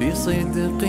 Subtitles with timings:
[0.00, 0.82] بصدق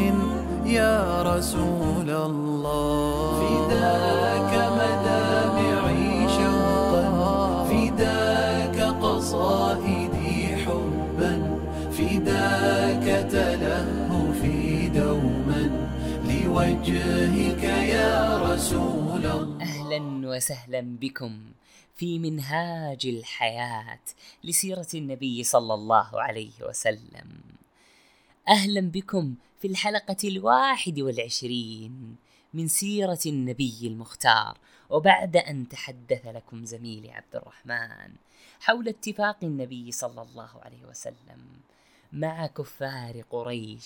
[0.65, 3.39] يا رسول الله.
[3.41, 7.05] فداك مدامعي شوقا
[7.69, 11.33] فداك قصائدي حبا
[11.91, 15.63] فداك تلهفي دوما.
[16.25, 19.61] لوجهك يا رسول الله.
[19.61, 21.33] أهلا وسهلا بكم
[21.95, 24.05] في منهاج الحياة
[24.43, 27.54] لسيرة النبي صلى الله عليه وسلم.
[28.49, 32.15] أهلا بكم في الحلقة الواحد والعشرين
[32.53, 34.57] من سيرة النبي المختار.
[34.89, 38.13] وبعد أن تحدث لكم زميلي عبد الرحمن
[38.59, 41.45] حول اتفاق النبي صلى الله عليه وسلم
[42.13, 43.85] مع كفار قريش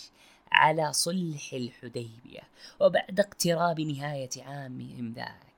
[0.52, 2.42] على صلح الحديبية
[2.80, 5.49] وبعد اقتراب نهاية عامهم ذاك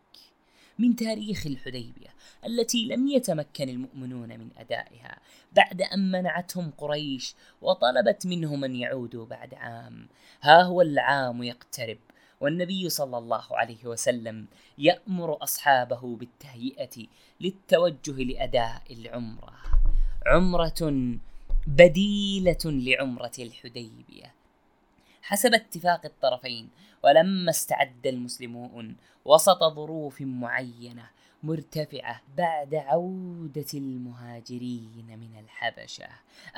[0.82, 2.10] من تاريخ الحديبية
[2.46, 5.18] التي لم يتمكن المؤمنون من أدائها
[5.56, 10.08] بعد أن منعتهم قريش وطلبت منهم أن يعودوا بعد عام.
[10.42, 11.98] ها هو العام يقترب
[12.42, 14.46] والنبي صلى الله عليه وسلم
[14.78, 17.08] يأمر أصحابه بالتهيئة
[17.42, 19.54] للتوجه لأداء العمرة.
[20.26, 21.18] عمرة
[21.68, 24.41] بديلة لعمرة الحديبية.
[25.22, 26.70] حسب اتفاق الطرفين.
[27.04, 28.96] ولما استعد المسلمون
[29.26, 31.10] وسط ظروف معينة
[31.44, 36.08] مرتفعة بعد عودة المهاجرين من الحبشة.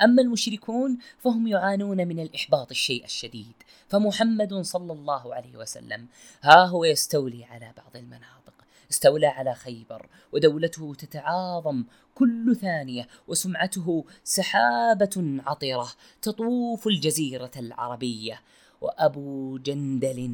[0.02, 3.54] أما المشركون فهم يعانون من الإحباط الشيء الشديد.
[3.88, 6.06] فمحمد صلى الله عليه وسلم
[6.42, 8.54] ها هو يستولي على بعض المناطق.
[8.90, 15.88] استولى على خيبر ودولته تتعاظم كل ثانية وسمعته سحابة عطرة
[16.22, 18.40] تطوف الجزيرة العربية.
[18.84, 20.30] وأبو جندل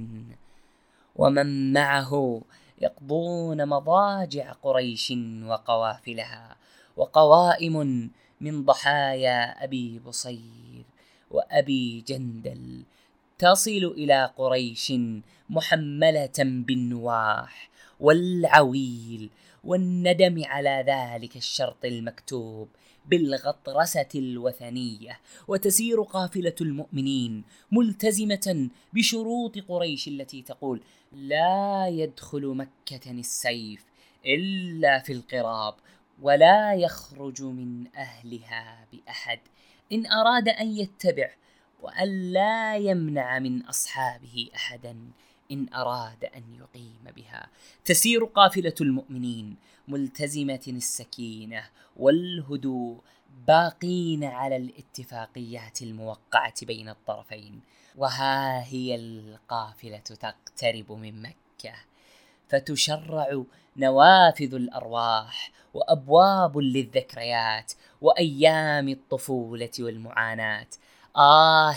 [1.16, 2.43] ومن معه
[2.81, 5.12] يقضون مضاجع قريش
[5.44, 6.56] وقوافلها
[6.97, 7.77] وقوائم
[8.41, 10.84] من ضحايا أبي بصير
[11.31, 12.83] وأبي جندل
[13.39, 14.93] تصل إلى قريش
[15.50, 19.31] محملة بالنواح والعويل
[19.65, 22.69] والندم على ذلك الشرط المكتوب
[23.10, 30.81] بالغطرسة الوثنية وتسير قافلة المؤمنين ملتزمة بشروط قريش التي تقول
[31.12, 33.84] لا يدخل مكة السيف
[34.26, 35.75] إلا في القراب
[36.22, 39.38] ولا يخرج من أهلها بأحد.
[39.92, 41.31] إن أراد أن يتبع
[41.82, 44.97] وأن لا يمنع من أصحابه أحدا
[45.53, 47.48] إن أراد أن يقيم بها.
[47.84, 49.56] تسير قافلة المؤمنين
[49.91, 51.62] ملتزمة السكينة
[51.97, 53.01] والهدوء
[53.47, 57.61] باقين على الاتفاقيات الموقعة بين الطرفين.
[57.97, 61.75] وها هي القافلة تقترب من مكة
[62.49, 63.43] فتشرع
[63.77, 70.67] نوافذ الأرواح وأبواب للذكريات وأيام الطفولة والمعاناة.
[71.17, 71.72] آه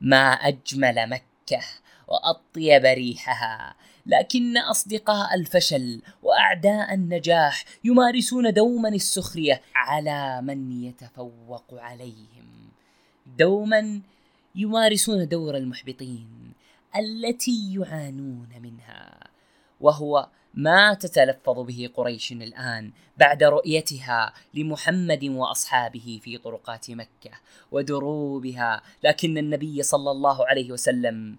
[0.00, 1.62] ما أجمل مكة
[2.08, 3.74] وأطيب ريحها.
[4.06, 12.70] لكن أصدقاء الفشل وأعداء النجاح يمارسون دوما السخرية على من يتفوق عليهم.
[13.38, 14.00] دوما
[14.54, 16.52] يمارسون دور المحبطين
[16.96, 19.28] التي يعانون منها
[19.80, 27.30] وهو ما تتلفظ به قريش الآن بعد رؤيتها لمحمد وأصحابه في طرقات مكة
[27.72, 31.36] ودروبها لكن النبي صلى الله عليه وسلم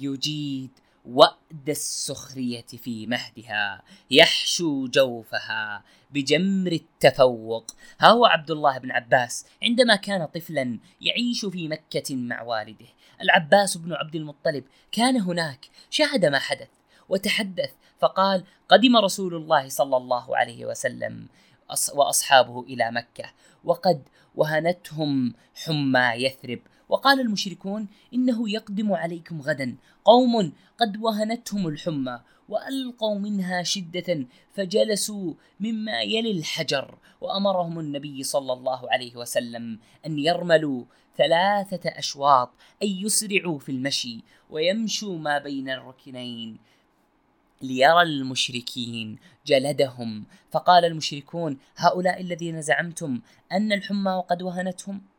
[0.00, 0.70] يجيد
[1.04, 7.70] وأد السخرية في مهدها يحشو جوفها بجمر التفوق.
[8.00, 12.86] ها هو عبد الله بن عباس عندما كان طفلا يعيش في مكة مع والده.
[13.22, 16.68] العباس بن عبد المطلب كان هناك شاهد ما حدث
[17.08, 21.28] وتحدث فقال قدم رسول الله صلى الله عليه وسلم
[21.94, 23.24] وأصحابه إلى مكة
[23.64, 29.76] وقد وهنتهم حمى يثرب وقال المشركون إنه يقدم عليكم غدا.
[30.04, 38.90] قوم قد وهنتهم الحمى وألقوا منها شدة فجلسوا مما يلي الحجر وأمرهم النبي صلى الله
[38.92, 40.84] عليه وسلم أن يرملوا
[41.16, 42.50] ثلاثة أشواط
[42.82, 46.58] أي يسرعوا في المشي ويمشوا ما بين الركنين
[47.62, 50.24] ليرى المشركين جلدهم.
[50.50, 53.20] فقال المشركون هؤلاء الذين زعمتم
[53.52, 55.09] أن الحمى وقد وهنتهم؟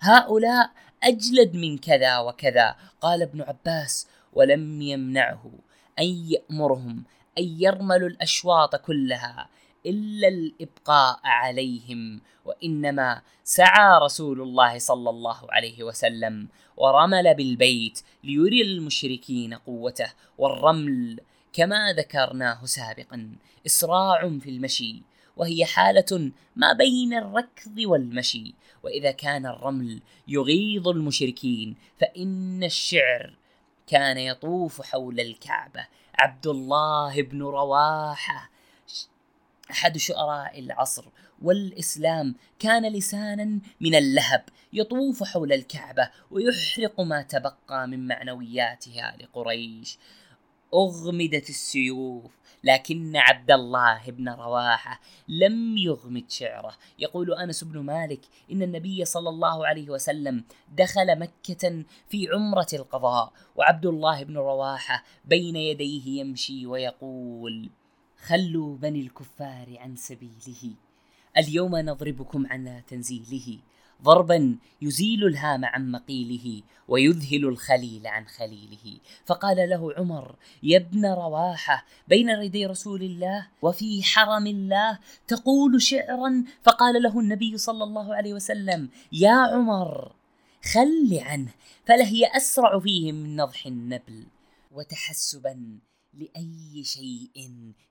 [0.00, 0.70] هؤلاء
[1.02, 2.76] أجلد من كذا وكذا.
[3.00, 5.50] قال ابن عباس ولم يمنعه
[5.98, 7.04] أن يأمرهم
[7.38, 9.48] أن يرملوا الأشواط كلها
[9.86, 19.54] إلا الإبقاء عليهم وإنما سعى رسول الله صلى الله عليه وسلم ورمل بالبيت ليري المشركين
[19.54, 21.20] قوته والرمل
[21.52, 23.36] كما ذكرناه سابقا.
[23.66, 25.02] إسراع في المشي
[25.36, 28.54] وهي حالة ما بين الركض والمشي.
[28.82, 33.34] وإذا كان الرمل يغيظ المشركين فإن الشعر
[33.86, 35.86] كان يطوف حول الكعبة.
[36.14, 38.50] عبد الله بن رواحة
[39.70, 41.04] أحد شعراء العصر.
[41.42, 49.98] والإسلام كان لسانا من اللهب يطوف حول الكعبة ويحرق ما تبقى من معنوياتها لقريش.
[50.74, 52.30] أغمدت السيوف
[52.64, 58.20] لكن عبد الله بن رواحة لم يغمد شعره يقول أنس بن مالك
[58.52, 60.44] إن النبي صلى الله عليه وسلم
[60.76, 67.70] دخل مكة في عمرة القضاء وعبد الله بن رواحة بين يديه يمشي ويقول
[68.26, 70.74] خلوا بني الكفار عن سبيله
[71.38, 73.58] اليوم نضربكم على تنزيله
[74.02, 78.98] ضربا يزيل الهام عن مقيله ويذهل الخليل عن خليله.
[79.26, 84.98] فقال له عمر يا ابن رواحة بين يدي رسول الله وفي حرم الله
[85.28, 90.12] تقول شعرا؟ فقال له النبي صلى الله عليه وسلم يا عمر
[90.64, 91.50] خل عنه
[91.86, 94.26] فلهي أسرع فيه من نضح النبل
[94.72, 95.78] وتحسبا
[96.12, 97.32] لأي شيء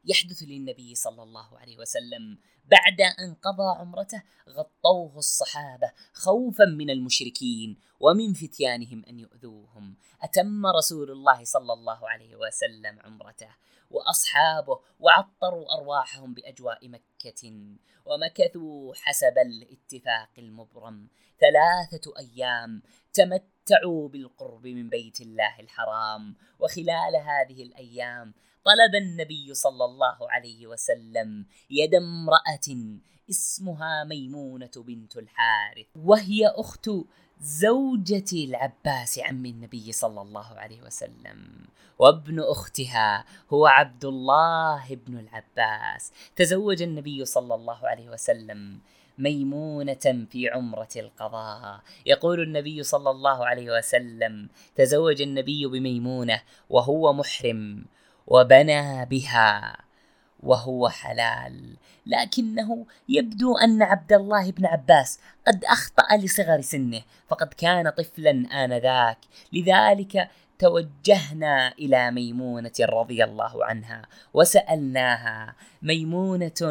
[0.06, 2.38] يحدث للنبي صلى الله عليه وسلم.
[2.66, 9.98] بعد أن قضى عمرته غطوه الصحابة خوفا من المشركين ومن فتيانهم أن يؤذوهم.
[10.22, 13.50] أتم رسول الله صلى الله عليه وسلم عمرته
[13.92, 17.54] وأصحابه وعطروا أرواحهم بأجواء مكة
[18.06, 21.10] ومكثوا حسب الاتفاق المبرم.
[21.40, 22.82] ثلاثة أيام
[23.70, 28.34] تمتعوا بالقرب من بيت الله الحرام وخلال هذه الأيام
[28.66, 32.98] طلب النبي صلى الله عليه وسلم يد امرأة
[33.30, 36.90] اسمها ميمونة بنت الحارث وهي أخت
[37.42, 41.68] زوجة العباس عم النبي صلى الله عليه وسلم
[42.00, 46.12] وابن أختها هو عبد الله بن العباس.
[46.36, 48.80] تزوج النبي صلى الله عليه وسلم
[49.20, 51.80] ميمونة في عمرة القضاء.
[52.06, 57.86] يقول النبي صلى الله عليه وسلم تزوج النبي بميمونة وهو محرم
[58.28, 59.78] وبنى بها
[60.40, 61.78] وهو حلال.
[62.06, 68.32] لكنه يبدو أن عبد الله بن عباس قد أخطأ لصغر سنه فقد كان طفلا
[68.64, 69.18] آنذاك.
[69.54, 70.30] لذلك
[70.60, 74.02] توجهنا إلى ميمونة رضي الله عنها
[74.34, 76.62] وسألناها ميمونة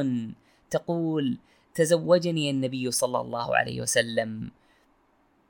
[0.71, 1.39] تقول
[1.75, 4.51] تزوجني النبي صلى الله عليه وسلم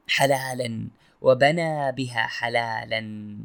[0.09, 0.89] حلالا
[1.23, 3.37] وبنى بها حلالا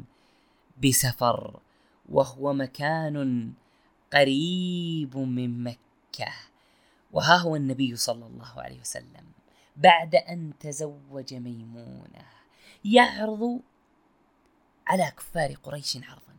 [0.84, 1.60] بسفر
[2.08, 3.52] وهو مكان
[4.12, 6.32] قريب من مكة.
[7.12, 9.24] وها هو النبي صلى الله عليه وسلم.
[9.76, 12.26] بعد أن تزوج ميمونة
[12.84, 13.60] يعرض
[14.86, 16.34] على كفار قريش عرضا.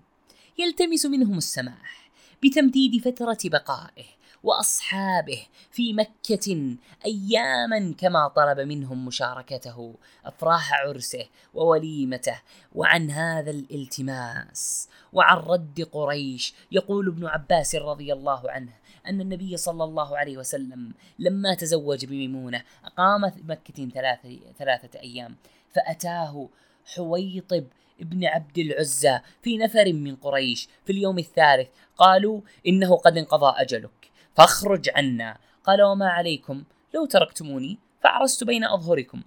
[0.57, 2.09] يلتمس منهم السماح
[2.43, 4.05] بتمديد فترة بقائه.
[4.45, 6.75] وأصحابه في مكة
[7.05, 12.41] أياما كما طلب منهم مشاركته أفراح عرسه ووليمته
[12.75, 16.53] وعن هذا الالتماس وعن رد قريش.
[16.71, 18.71] يقول ابن عباس رضي الله عنه
[19.07, 25.35] أن النبي صلى الله عليه وسلم لما تزوج بميمونة أقام في مكة ثلاثة, ثلاثة أيام
[25.73, 26.49] فأتاه
[26.85, 27.63] حويطب
[28.01, 31.67] ابن عبد العزى في نفر من قريش في اليوم الثالث.
[31.97, 34.14] قالوا إنه قد انقضى أجلك.
[34.35, 35.37] فاخرج عنا.
[35.63, 36.63] قال وما عليكم.
[36.93, 39.23] لو تركتموني فعرست بين أظهركم.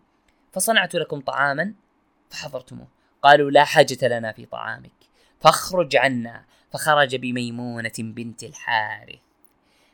[0.53, 1.75] فصنعت لكم طعاما
[2.31, 2.89] فحضرتموه.
[3.23, 4.93] قالوا لا حاجة لنا في طعامك.
[5.41, 6.45] فاخرج عنا.
[6.73, 9.21] فخرج بميمونة بنت الحارث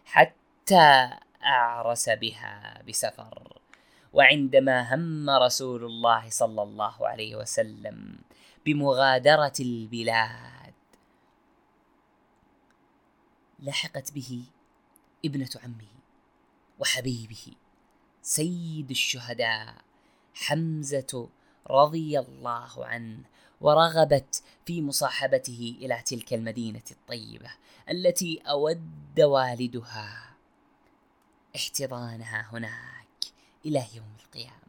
[0.04, 1.10] حتى
[1.44, 3.58] أعرس بها بسفر.
[4.12, 8.18] وعندما هم رسول الله صلى الله عليه وسلم
[8.66, 10.74] بمغادرة البلاد
[13.58, 14.44] لحقت به
[15.24, 15.94] ابنة عمه
[16.78, 17.46] وحبيبه
[18.22, 19.74] سيد الشهداء
[20.34, 21.28] حمزة
[21.70, 23.24] رضي الله عنه
[23.60, 27.50] ورغبت في مصاحبته إلى تلك المدينة الطيبة
[27.90, 30.36] التي أود والدها
[31.56, 33.24] احتضانها هناك
[33.66, 34.64] إلى يوم القيامة.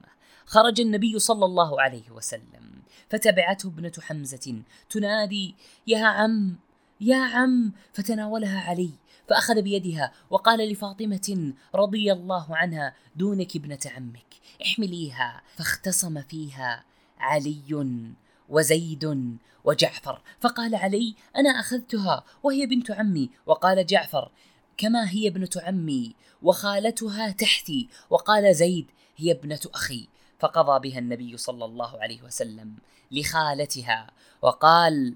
[0.46, 5.56] خرج النبي صلى الله عليه وسلم فتبعته ابنة حمزة تنادي
[5.88, 6.56] يا عم
[7.02, 7.74] يا عم!
[7.94, 8.92] فتناولها علي
[9.30, 15.42] فأخذ بيدها وقال لفاطمة رضي الله عنها دونك ابنة عمك احمليها.
[15.56, 16.84] فاختصم فيها
[17.20, 17.96] علي
[18.50, 20.22] وزيد وجعفر.
[20.40, 23.30] فقال علي أنا أخذتها وهي بنت عمي.
[23.46, 24.32] وقال جعفر
[24.78, 30.08] كما هي ابنة عمي وخالتها تحتي وقال زيد هي ابنة أخي.
[30.40, 32.76] فقضى بها النبي صلى الله عليه وسلم
[33.12, 34.12] لخالتها.
[34.42, 35.16] وقال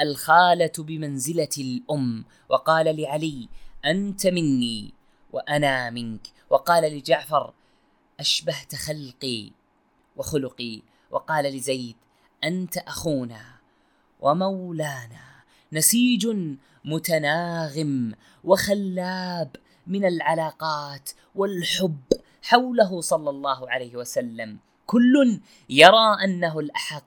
[0.00, 3.48] الخالة بمنزلة الأم وقال لعلي
[3.84, 4.94] أنت مني
[5.32, 6.26] وأنا منك.
[6.50, 7.52] وقال لجعفر
[8.20, 9.50] أشبهت خلقي
[10.16, 10.82] وخلقي.
[11.10, 11.96] وقال لزيد
[12.44, 13.42] أنت أخونا
[14.20, 15.30] ومولانا
[15.72, 16.36] نسيج
[16.84, 18.14] متناغم
[18.44, 22.02] وخلاب من العلاقات والحب
[22.42, 24.58] حوله صلى الله عليه وسلم.
[24.86, 27.04] كل يرى أنه الأحق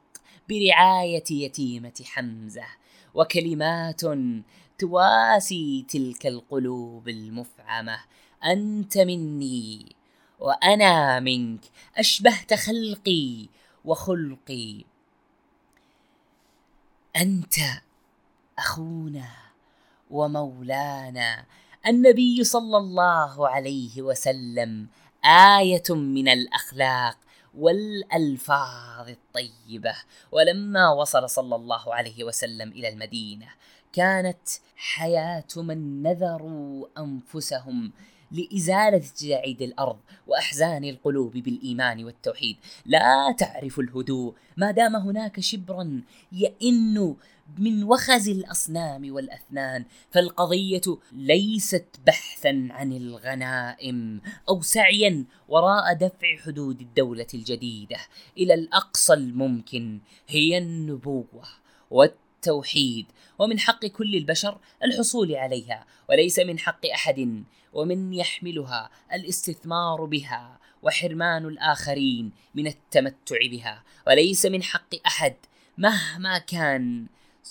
[0.50, 2.66] برعاية يتيمة حمزة.
[3.14, 4.02] وكلمات
[4.80, 8.00] تواسي تلك القلوب المفعمة.
[8.46, 9.96] أنت مني
[10.40, 11.62] وأنا منك.
[11.98, 13.48] أشبهت خلقي
[13.86, 14.84] وخلقي.
[17.16, 17.56] أنت
[18.60, 19.30] أخونا
[20.12, 21.46] ومولانا.
[21.88, 24.88] النبي صلى الله عليه وسلم
[25.26, 27.18] آية من الأخلاق.
[27.58, 29.96] والألفاظ الطيبة.
[30.32, 33.48] ولما وصل صلى الله عليه وسلم إلى المدينة
[33.94, 37.92] كانت حياة من نذروا أنفسهم
[38.32, 42.58] لإزالة جعيد الأرض وأحزان القلوب بالإيمان والتوحيد.
[42.86, 47.16] لا تعرف الهدوء ما دام هناك شبرا يئن
[47.58, 50.82] من وخز الأصنام والأثنان فالقضية
[51.12, 57.98] ليست بحثا عن الغنائم أو سعيا وراء دفع حدود الدولة الجديدة.
[58.38, 61.48] إلى الأقصى الممكن هي النبوة
[61.92, 63.06] والتوحيد
[63.40, 71.46] ومن حق كل البشر الحصول عليها وليس من حق أحد ومن يحملها الاستثمار بها وحرمان
[71.46, 75.36] الآخرين من التمتع بها وليس من حق أحد
[75.78, 77.08] مهما كان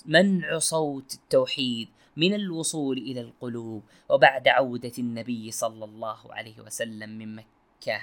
[0.06, 7.36] منع صوت التوحيد من الوصول إلى القلوب وبعد عودة النبي صلى الله عليه وسلم من
[7.36, 8.00] مكة.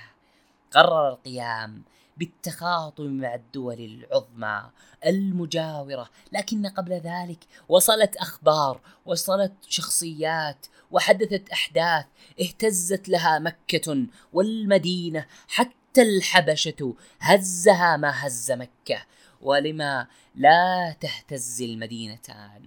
[0.72, 1.84] قرر القيام
[2.18, 4.70] بالتخاطب مع الدول العظمى
[5.06, 12.06] المجاورة لكن قبل ذلك وصلت أخبار وصلت شخصيات وحدثت أحداث
[12.42, 19.02] اهتزت لها مكة والمدينة حتى الحبشة هزها ما هز مكة.
[19.42, 22.64] ولما لا تهتز المدينتان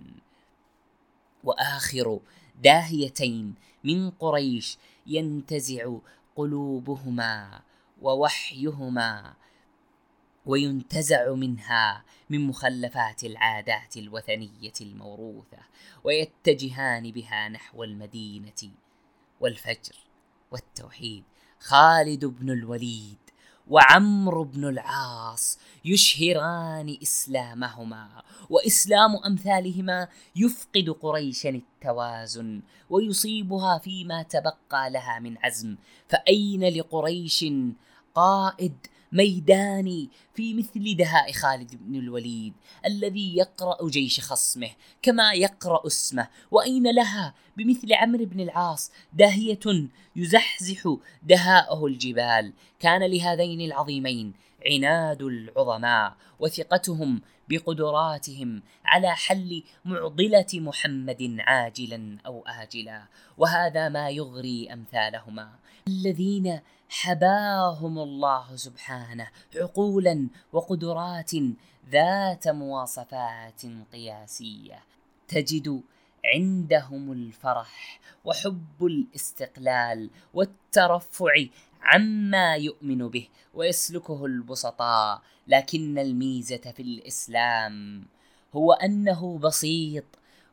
[1.44, 2.20] وآخر
[2.62, 5.96] داهيتين من قريش ينتزع
[6.36, 7.60] قلوبهما
[8.02, 9.34] ووحيهما
[10.46, 15.58] وينتزع منها من مخلفات العادات الوثنية الموروثة
[16.04, 18.72] ويتجهان بها نحو المدينة
[19.40, 19.96] والفجر
[20.50, 21.24] والتوحيد.
[21.60, 23.21] خالد بن الوليد
[23.68, 28.08] وعمرو بن العاص يشهران إسلامهما
[28.50, 35.76] وإسلام أمثالهما يفقد قريشا التوازن ويصيبها فيما تبقى لها من عزم.
[36.08, 37.44] فأين لقريش
[38.14, 38.76] قائد
[39.12, 42.52] ميداني في مثل دهاء خالد بن الوليد
[42.86, 44.70] الذي يقرأ جيش خصمه
[45.02, 52.52] كما يقرأ اسمه وأين لها؟ بمثل عمرو بن العاص داهية يزحزح دهاءه الجبال.
[52.80, 54.32] كان لهذين العظيمين
[54.66, 57.20] عناد العظماء وثقتهم
[57.52, 63.02] بقدراتهم على حل معضلة محمد عاجلا أو آجلا.
[63.38, 65.50] وهذا ما يغري أمثالهما.
[65.88, 71.30] الذين حباهم الله سبحانه عقولا وقدرات
[71.90, 74.78] ذات مواصفات قياسية.
[75.28, 75.82] تجد
[76.24, 81.34] عندهم الفرح وحب الاستقلال والترفع
[81.82, 88.04] عما يؤمن به ويسلكه البسطاء لكن الميزة في الإسلام
[88.54, 90.04] هو أنه بسيط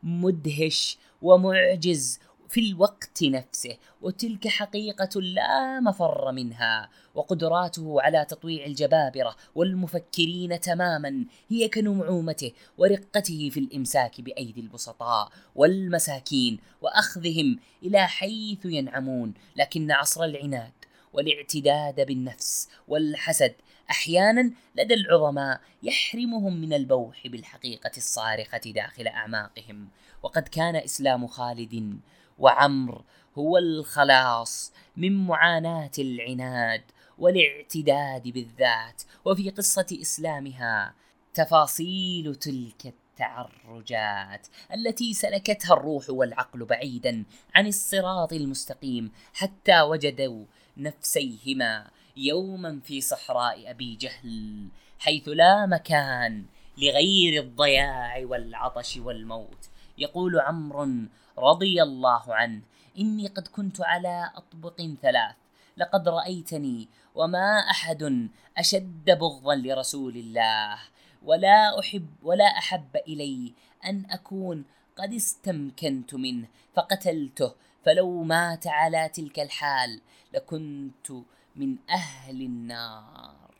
[0.03, 2.19] مدهش ومعجز
[2.49, 11.69] في الوقت نفسه وتلك حقيقة لا مفر منها وقدراته على تطويع الجبابرة والمفكرين تماما هي
[11.69, 20.78] كنعومته ورقته في الإمساك بأيدي البسطاء والمساكين وأخذهم إلى حيث ينعمون لكن عصر العناد
[21.13, 23.55] والاعتداد بالنفس والحسد.
[23.91, 29.87] أحيانا لدى العظماء يحرمهم من البوح بالحقيقة الصارخة داخل أعماقهم.
[30.23, 31.99] وقد كان إسلام خالد
[32.39, 33.03] وعمر
[33.37, 36.83] هو الخلاص من معاناة العناد
[37.17, 39.01] والاعتداد بالذات.
[39.25, 40.93] وفي قصة إسلامها
[41.33, 47.23] تفاصيل تلك التعرجات التي سلكتها الروح والعقل بعيدا
[47.55, 50.45] عن الصراط المستقيم حتى وجدوا
[50.79, 54.67] نفسيهما يوما في صحراء أبي جهل
[54.99, 56.45] حيث لا مكان
[56.77, 59.69] لغير الضياع والعطش والموت.
[59.97, 61.07] يقول عمرو
[61.37, 62.61] رضي الله عنه
[62.99, 65.35] إني قد كنت على أطبق ثلاث
[65.77, 70.79] لقد رأيتني وما أحد أشد بغضا لرسول الله
[71.23, 73.53] ولا أحب ولا أحب إلي
[73.85, 74.65] أن أكون
[74.97, 77.51] قد استمكنت منه فقتلته
[77.85, 80.01] فلو مات على تلك الحال
[80.33, 81.11] لكنت
[81.55, 83.55] من أهل النار.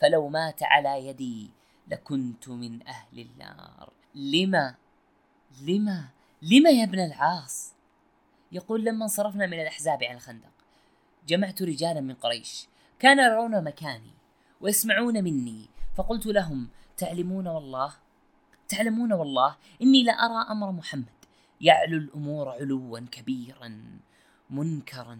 [0.00, 1.50] فلو مات على يدي
[1.88, 3.92] لكنت من أهل النار.
[4.14, 4.74] لما؟
[5.62, 6.08] لما؟
[6.42, 7.72] لما يا ابن العاص؟
[8.52, 10.50] يقول لما انصرفنا من الأحزاب عن الخندق
[11.26, 12.66] جمعت رجالا من قريش
[12.98, 14.10] كانوا يرون مكاني
[14.60, 17.92] ويسمعون مني فقلت لهم تعلمون والله؟
[18.68, 21.17] تعلمون والله إني لارى أمر محمد
[21.60, 23.82] يعلو الأمور علوا كبيرا
[24.50, 25.18] منكرا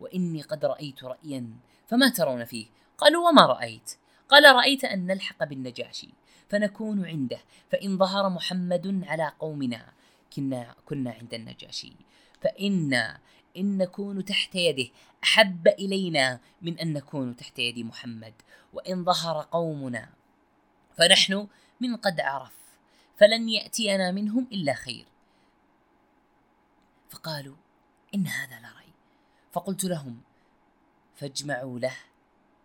[0.00, 1.50] وإني قد رأيت رايا
[1.86, 2.66] فما ترون فيه.
[2.98, 3.92] قالوا وما رأيت؟
[4.28, 6.08] قال رأيت أن نلحق بالنجاشي
[6.48, 7.38] فنكون عنده
[7.70, 9.92] فإن ظهر محمد على قومنا
[10.36, 11.92] كنا كنا عند النجاشي
[12.40, 13.18] فإنا
[13.56, 14.88] إن نكون تحت يده
[15.24, 18.34] أحب إلينا من أن نكون تحت يد محمد.
[18.72, 20.08] وإن ظهر قومنا
[20.96, 21.48] فنحن
[21.80, 22.56] من قد عرف
[23.16, 25.04] فلن يأتينا منهم إلا خير.
[27.10, 27.56] فقالوا
[28.14, 28.92] إن هذا لرأي
[29.52, 30.20] فقلت لهم
[31.14, 31.96] فاجمعوا له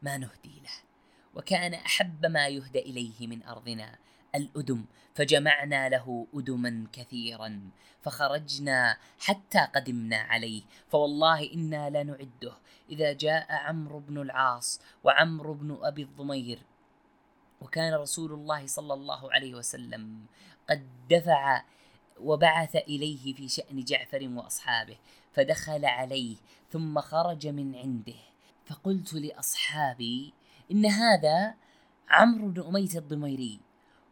[0.01, 0.77] ما نهدي له
[1.35, 3.97] وكان أحب ما يهدى إليه من أرضنا
[4.35, 12.53] الأدم فجمعنا له أدما كثيرا فخرجنا حتى قدمنا عليه فوالله إنا لنعده.
[12.89, 16.59] إذا جاء عمرو بن العاص وعمرو بن أبي الضمير
[17.61, 20.25] وكان رسول الله صلى الله عليه وسلم
[20.69, 21.63] قد دفع
[22.23, 24.97] وبعث إليه في شأن جعفر وأصحابه
[25.33, 26.35] فدخل عليه
[26.71, 28.19] ثم خرج من عنده.
[28.65, 30.33] فقلت لأصحابي
[30.71, 31.55] إن هذا
[32.09, 33.59] عمرو بن أمية الضميري.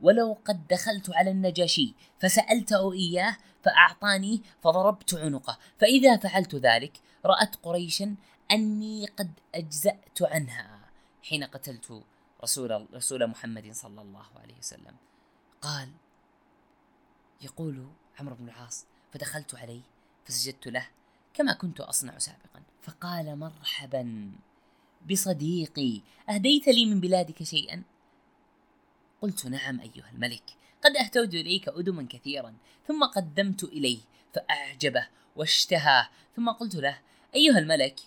[0.02, 5.58] ولو قد دخلت على النجاشي فسألته إياه فأعطاني فضربت عنقه.
[5.78, 8.15] فإذا فعلت ذلك رأت قريشا
[8.52, 10.80] أني قد أجزأت عنها.
[11.24, 12.04] حين قتلت
[12.43, 14.95] رسول رسول محمد صلى الله عليه وسلم.
[15.62, 15.89] قال
[17.41, 17.88] يقول
[18.19, 19.82] عمرو بن العاص فدخلت عليه
[20.25, 20.88] فسجدت له
[21.34, 24.32] كما كنت أصنع سابقا فقال مرحبا
[25.10, 27.84] بصديقي أهديت لي من بلادك شيئا؟
[29.21, 30.43] قلت نعم أيها الملك
[30.84, 32.56] قد أهتوت إليك أدما كثيرا
[32.88, 33.99] ثم قدمت إليه
[34.34, 36.99] فأعجبه واشتهاه ثم قلت له
[37.36, 37.99] أيها الملك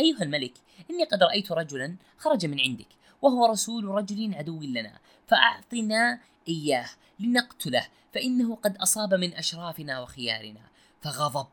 [0.00, 0.52] أيها الملك
[0.90, 2.88] إني قد رأيت رجلا خرج من عندك
[3.22, 6.88] وهو رسول رجل عدو لنا فأعطنا إياه
[7.20, 10.60] لنقتله فإنه قد أصاب من أشرافنا وخيارنا
[11.00, 11.48] فغضب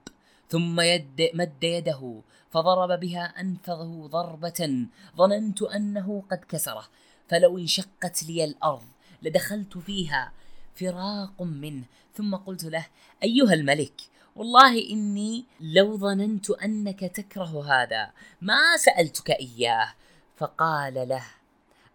[0.49, 2.21] ثم يد مد يده
[2.51, 6.87] فضرب بها أنفه ضربة ظننت أنه قد كسره
[7.27, 8.87] فلو انشقت لي الأرض
[9.21, 10.31] لدخلت فيها
[10.75, 11.83] فراق منه
[12.15, 12.85] ثم قلت له
[13.23, 14.01] أيها الملك
[14.35, 19.93] والله إني لو ظننت أنك تكره هذا ما سألتك إياه؟
[20.37, 21.23] فقال له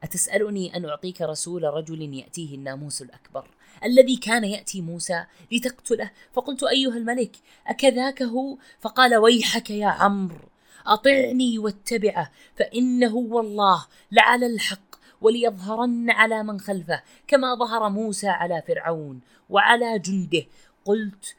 [0.04, 3.50] أتسألني أن أعطيك رسول رجل يأتيه الناموس الأكبر
[3.84, 7.36] الذي كان يأتي موسى لتقتله؟ فقلت أيها الملك
[7.66, 10.48] أكذاك هو؟ فقال ويحك يا عمرو
[10.86, 19.20] أطعني واتبعه فإنه والله لعلى الحق وليظهرن على من خلفه كما ظهر موسى على فرعون
[19.50, 20.46] وعلى جنده.
[20.84, 21.36] قلت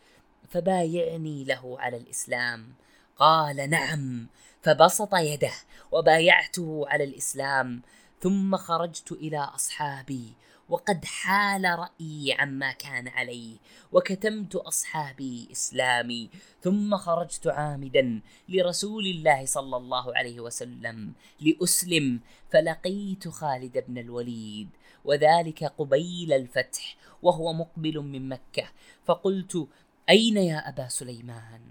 [0.50, 2.74] فبايعني له على الإسلام.
[3.18, 4.28] قال نعم
[4.62, 5.54] فبسط يده
[5.92, 7.82] وبايعته على الإسلام.
[8.22, 10.34] ثم خرجت إلى أصحابي
[10.70, 13.58] وقد حال رأيي عما كان عليه
[13.92, 16.30] وكتمت أصحابي إسلامي.
[16.62, 22.20] ثم خرجت عامدا لرسول الله صلى الله عليه وسلم لأسلم
[22.52, 24.70] فلقيت خالد بن الوليد
[25.06, 28.68] وذلك قبيل الفتح وهو مقبل من مكة.
[29.06, 29.68] فقلت
[30.10, 31.62] أين يا أبا سليمان؟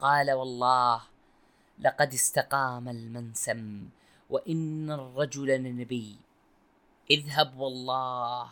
[0.00, 1.02] قال والله
[1.78, 3.88] لقد استقام المنسم.
[4.30, 6.16] وإن الرجل لنبي.
[7.10, 8.48] اذهب والله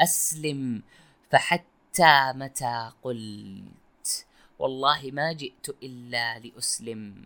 [0.00, 0.82] أسلم
[1.30, 4.26] فحتى متى قلت.
[4.58, 7.24] والله ما جئت إلا لأسلم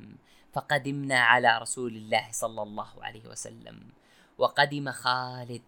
[0.53, 3.81] فقدمنا على رسول الله صلى الله عليه وسلم.
[4.39, 5.63] وقدم خالد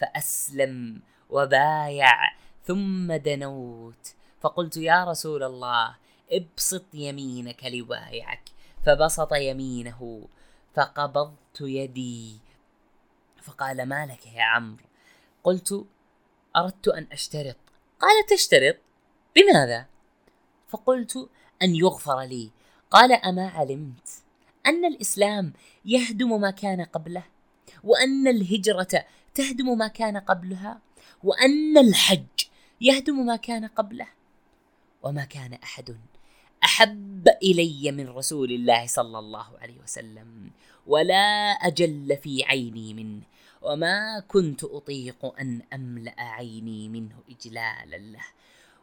[0.00, 2.18] فأسلم وبايع
[2.64, 4.14] ثم دنوت.
[4.42, 5.96] فقلت يا رسول الله
[6.32, 8.42] ابسط يمينك لبايعك
[8.84, 10.28] فبسط يمينه
[10.74, 12.40] فقبضت يدي.
[13.42, 14.84] فقال ما لك يا عمرو؟
[15.44, 15.86] قلت
[16.56, 17.56] أردت أن أشترط.
[18.00, 18.76] قال تشترط؟
[19.36, 19.86] بماذا؟
[20.68, 21.28] فقلت
[21.62, 22.50] أن يغفر لي.
[22.90, 24.08] قال أما علمت
[24.66, 25.52] أن الإسلام
[25.84, 27.24] يهدم ما كان قبله
[27.84, 29.04] وأن الهجرة
[29.34, 30.80] تهدم ما كان قبلها
[31.24, 32.26] وأن الحج
[32.80, 34.08] يهدم ما كان قبله
[35.02, 35.96] وما كان أحد
[36.64, 40.50] أحب إلي من رسول الله صلى الله عليه وسلم
[40.86, 43.22] ولا أجل في عيني منه
[43.62, 48.24] وما كنت أطيق أن أملأ عيني منه إجلالا له.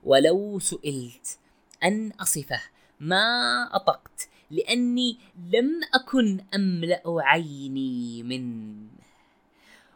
[0.03, 1.39] ولو سئلت
[1.83, 2.61] أن أصفه
[2.99, 5.17] ما أطقت لأني
[5.53, 8.98] لم أكن أملأ عيني منه.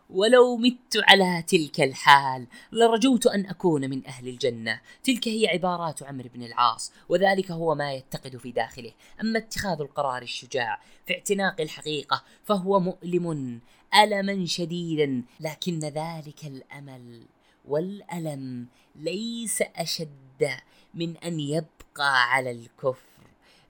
[0.10, 4.82] ولو مت على تلك الحال لرجوت أن أكون من أهل الجنة.
[5.04, 8.92] تلك هي عبارات عمرو بن العاص وذلك هو ما يتقد في داخله.
[9.22, 13.60] أما اتخاذ القرار الشجاع في اعتناق الحقيقة فهو مؤلم
[13.96, 17.24] ألما شديدا لكن ذلك الأمل
[17.66, 20.50] والألم ليس أشد
[20.94, 23.14] من أن يبقى على الكفر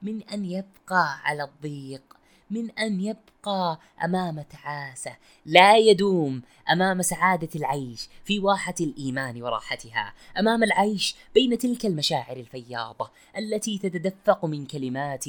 [0.02, 2.17] من أن يبقى على الضيق.
[2.54, 10.63] من أن يبقى أمام تعاسة لا يدوم أمام سعادة العيش في واحة الإيمان وراحتها أمام
[10.63, 15.26] العيش بين تلك المشاعر الفياضة التي تتدفق من كلمات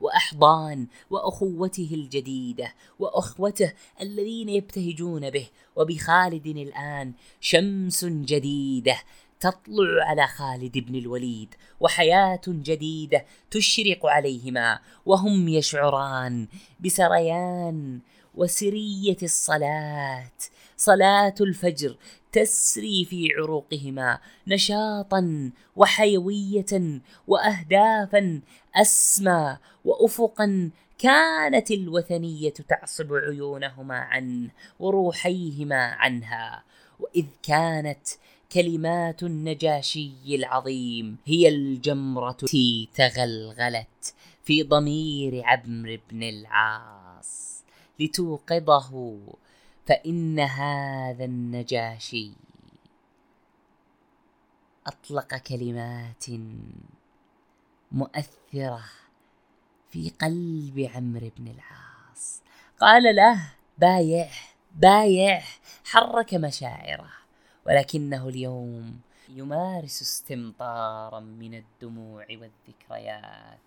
[0.00, 8.98] وأحضان وأخوته الجديدة وأخوته الذين يبتهجون به وبخالد الآن شمس جديدة
[9.46, 16.46] تطلع على خالد بن الوليد وحياة جديدة تشرق عليهما وهم يشعران
[16.80, 18.00] بسريان
[18.34, 20.32] وسرية الصلاة.
[20.76, 21.96] صلاة الفجر
[22.32, 28.40] تسري في عروقهما نشاطا وحيوية واهدافا
[28.76, 36.62] أسمى وافقا كانت الوثنية تعصب عيونهما عنه وروحيهما عنها.
[37.00, 38.08] وإذ كانت
[38.52, 47.62] كلمات النجاشي العظيم هي الجمرة التي تغلغلت في ضمير عمرو بن العاص
[48.00, 49.18] لتوقظه
[49.86, 52.30] فإن هذا النجاشي
[54.86, 56.24] أطلق كلمات
[57.92, 58.84] مؤثرة
[59.90, 62.42] في قلب عمرو بن العاص.
[62.80, 64.28] قال له بايع
[64.74, 65.42] بايع
[65.84, 67.25] حرك مشاعره.
[67.66, 73.58] ولكنه اليوم يمارس استمطارا من الدموع والذكريات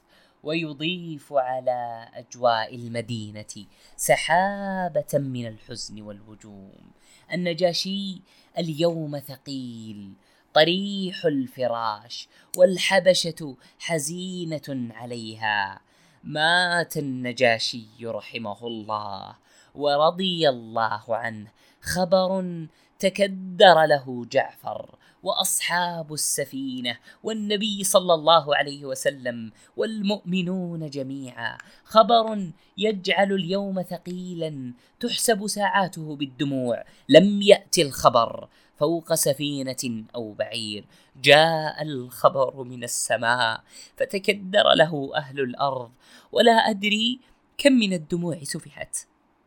[0.44, 6.92] ويضيف على أجواء المدينة سحابة من الحزن والهجوم.
[7.34, 8.22] النجاشي
[8.58, 10.14] اليوم ثقيل
[10.54, 15.82] طريح الفراش والحبشة حزينة عليها.
[16.24, 19.36] مات النجاشي رحمه الله
[19.76, 21.52] ورضي الله عنه.
[21.82, 22.68] خبر
[23.00, 31.58] تكدر له جعفر وأصحاب السفينة والنبي صلى الله عليه وسلم والمؤمنون جميعا.
[31.84, 36.84] خبر يجعل اليوم ثقيلا تحسب ساعاته بالدموع.
[37.10, 40.86] لم يأت الخبر فوق سفينة أو بعير.
[41.22, 43.64] جاء الخبر من السماء
[43.98, 45.92] فتكدر له أهل الأرض.
[46.32, 47.20] ولا أدري
[47.58, 48.96] كم من الدموع سفحت.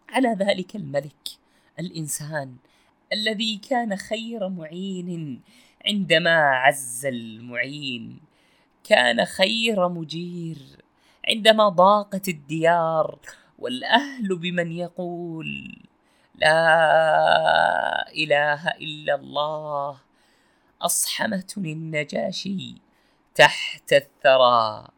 [0.09, 1.29] على ذلك الملك
[1.79, 2.57] الإنسان
[3.13, 5.41] الذي كان خير معين
[5.87, 8.21] عندما عز المعين.
[8.85, 10.59] كان خير مجير
[11.29, 13.19] عندما ضاقت الديار
[13.59, 15.79] والأهل بمن يقول
[16.35, 20.01] لا إله إلا الله
[20.83, 22.75] اصحمتني النجاشي
[23.35, 24.89] تحت الثرى.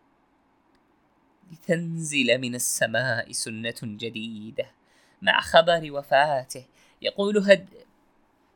[1.53, 4.66] لتنزل من السماء سنة جديدة
[5.22, 6.64] مع خبر وفاته.
[7.03, 7.84] يقول هد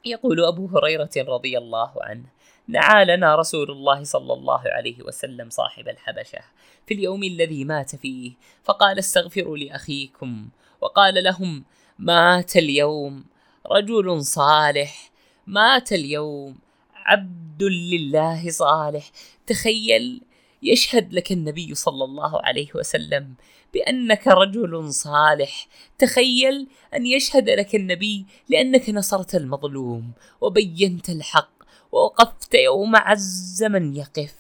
[0.04, 2.24] يقول أبو هريرة رضي الله عنه
[2.68, 6.38] نعى لنا رسول الله صلى الله عليه وسلم صاحب الحبشة
[6.86, 8.32] في اليوم الذي مات فيه
[8.64, 10.48] فقال استغفروا لأخيكم.
[10.80, 11.64] وقال لهم
[11.98, 13.24] مات اليوم
[13.66, 15.10] رجل صالح
[15.46, 16.58] مات اليوم
[16.94, 19.10] عبد لله صالح.
[19.46, 20.20] تخيل
[20.62, 23.34] يشهد لك النبي صلى الله عليه وسلم
[23.74, 25.68] بأنك رجل صالح.
[25.98, 31.50] تخيل أن يشهد لك النبي لأنك نصرت المظلوم وبينت الحق
[31.92, 34.34] ووقفت يوم عز من يقف.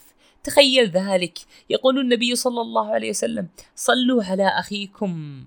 [0.44, 1.38] تخيل ذلك.
[1.70, 5.44] يقول النبي صلى الله عليه وسلم صلوا على أخيكم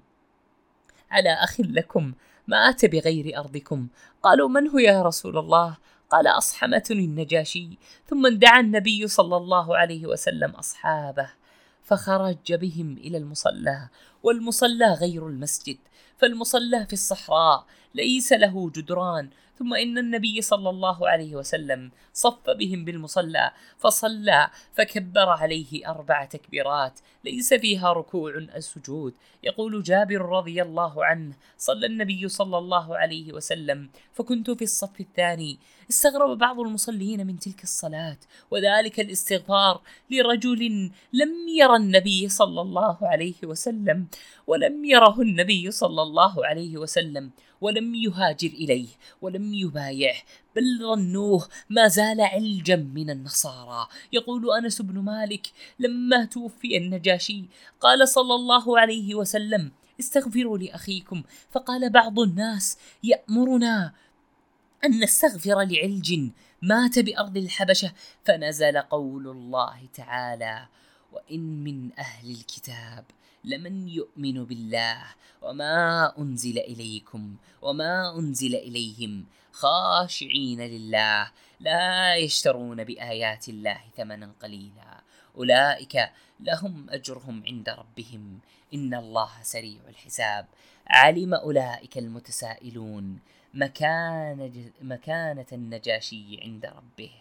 [1.12, 2.14] على أخ لكم
[2.48, 3.88] مات بغير أرضكم.
[4.24, 5.78] قالوا من هو يا رسول الله؟
[6.10, 7.70] قال اصحمتني النجاشي.
[8.08, 11.41] ثم دعا النبي صلى الله عليه وسلم أصحابه.
[11.92, 13.90] فخرج بهم إلى المصلى
[14.24, 15.78] والمصلى غير المسجد
[16.18, 22.86] فالمصلى في الصحراء ليس له جدران ثم إن النبي صلى الله عليه وسلم صف بهم
[22.86, 29.14] بالمصلى فصلى فكبر عليه أربع تكبيرات ليس فيها ركوع السجود.
[29.44, 35.60] يقول جابر رضي الله عنه صلى النبي صلى الله عليه وسلم فكنت في الصف الثاني
[35.92, 38.18] استغرب بعض المصلين من تلك الصلاة
[38.52, 44.08] وذلك الاستغفار لرجل لم ير النبي صلى الله عليه وسلم
[44.48, 48.88] ولم يره النبي صلى الله عليه وسلم ولم يهاجر إليه
[49.22, 50.22] ولم يبايعه
[50.56, 53.88] بل ظنوه ما زال علجا من النصارى.
[54.14, 55.48] يقول أنس بن مالك
[55.80, 57.46] لما توفي النجاشي
[57.80, 61.24] قال صلى الله عليه وسلم استغفروا لأخيكم.
[61.52, 63.94] فقال بعض الناس يأمرنا
[64.86, 66.20] أن نستغفر لعلج
[66.62, 67.94] مات بأرض الحبشة
[68.26, 70.68] فنزل قول الله تعالى
[71.12, 73.06] وإن من أهل الكتاب
[73.44, 75.04] لمن يؤمن بالله
[75.42, 85.02] وما أنزل إليكم وما أنزل إليهم خاشعين لله لا يشترون بآيات الله ثمنا قليلا
[85.38, 88.40] أولئك لهم أجرهم عند ربهم
[88.74, 90.46] إن الله سريع الحساب
[90.88, 93.20] علم أولئك المتسائلون
[93.54, 97.12] مكان مكانة النجاشي عند ربه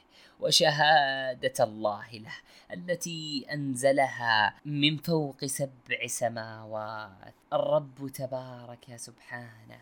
[0.41, 2.35] وشهادة الله له
[2.73, 7.35] التي أنزلها من فوق سبع سماوات.
[7.53, 9.81] الرب تبارك سبحانه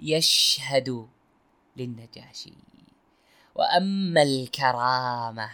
[0.00, 1.08] يشهد
[1.76, 2.54] للنجاشي.
[3.54, 5.50] وأما الكرامة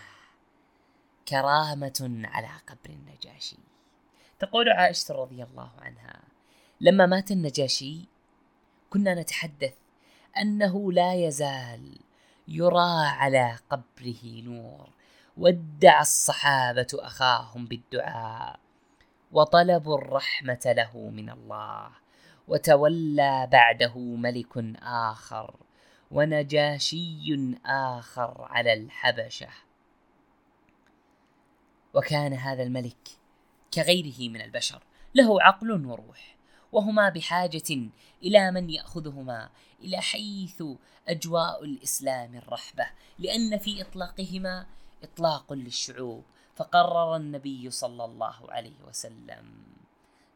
[1.29, 3.57] كرامة على قبر النجاشي.
[4.38, 6.20] تقول عائشة رضي الله عنها
[6.81, 8.09] لما مات النجاشي
[8.90, 9.75] كنا نتحدث
[10.40, 11.99] أنه لا يزال
[12.49, 14.88] يرى على قبره نور.
[15.37, 18.61] ودع الصحابة أخاهم بالدعاء
[19.33, 21.90] وطلبوا الرحمة له من الله
[22.49, 25.57] وتولى بعده ملك آخر
[26.11, 29.49] ونجاشي آخر على الحبشة.
[31.94, 33.09] وكان هذا الملك
[33.75, 34.83] كغيره من البشر
[35.14, 36.37] له عقل وروح
[36.73, 37.88] وهما بحاجة
[38.23, 39.51] إلى من يأخذهما
[39.83, 40.63] إلى حيث
[41.09, 42.87] أجواء الإسلام الرحبة
[43.19, 44.67] لأن في إطلاقهما
[45.03, 46.23] إطلاق للشعوب.
[46.57, 49.45] فقرر النبي صلى الله عليه وسلم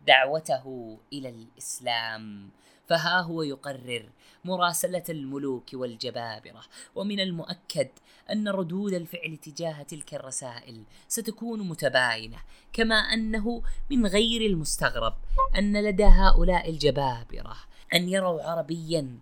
[0.06, 2.50] دعوته إلى الإسلام.
[2.88, 4.08] فها هو يقرر
[4.44, 6.62] مراسلة الملوك والجبابرة.
[6.94, 7.88] ومن المؤكد
[8.32, 12.38] أن ردود الفعل تجاه تلك الرسائل ستكون متباينة
[12.72, 15.14] كما أنه من غير المستغرب
[15.58, 17.56] أن لدى هؤلاء الجبابرة
[17.94, 19.18] أن يروا عربيا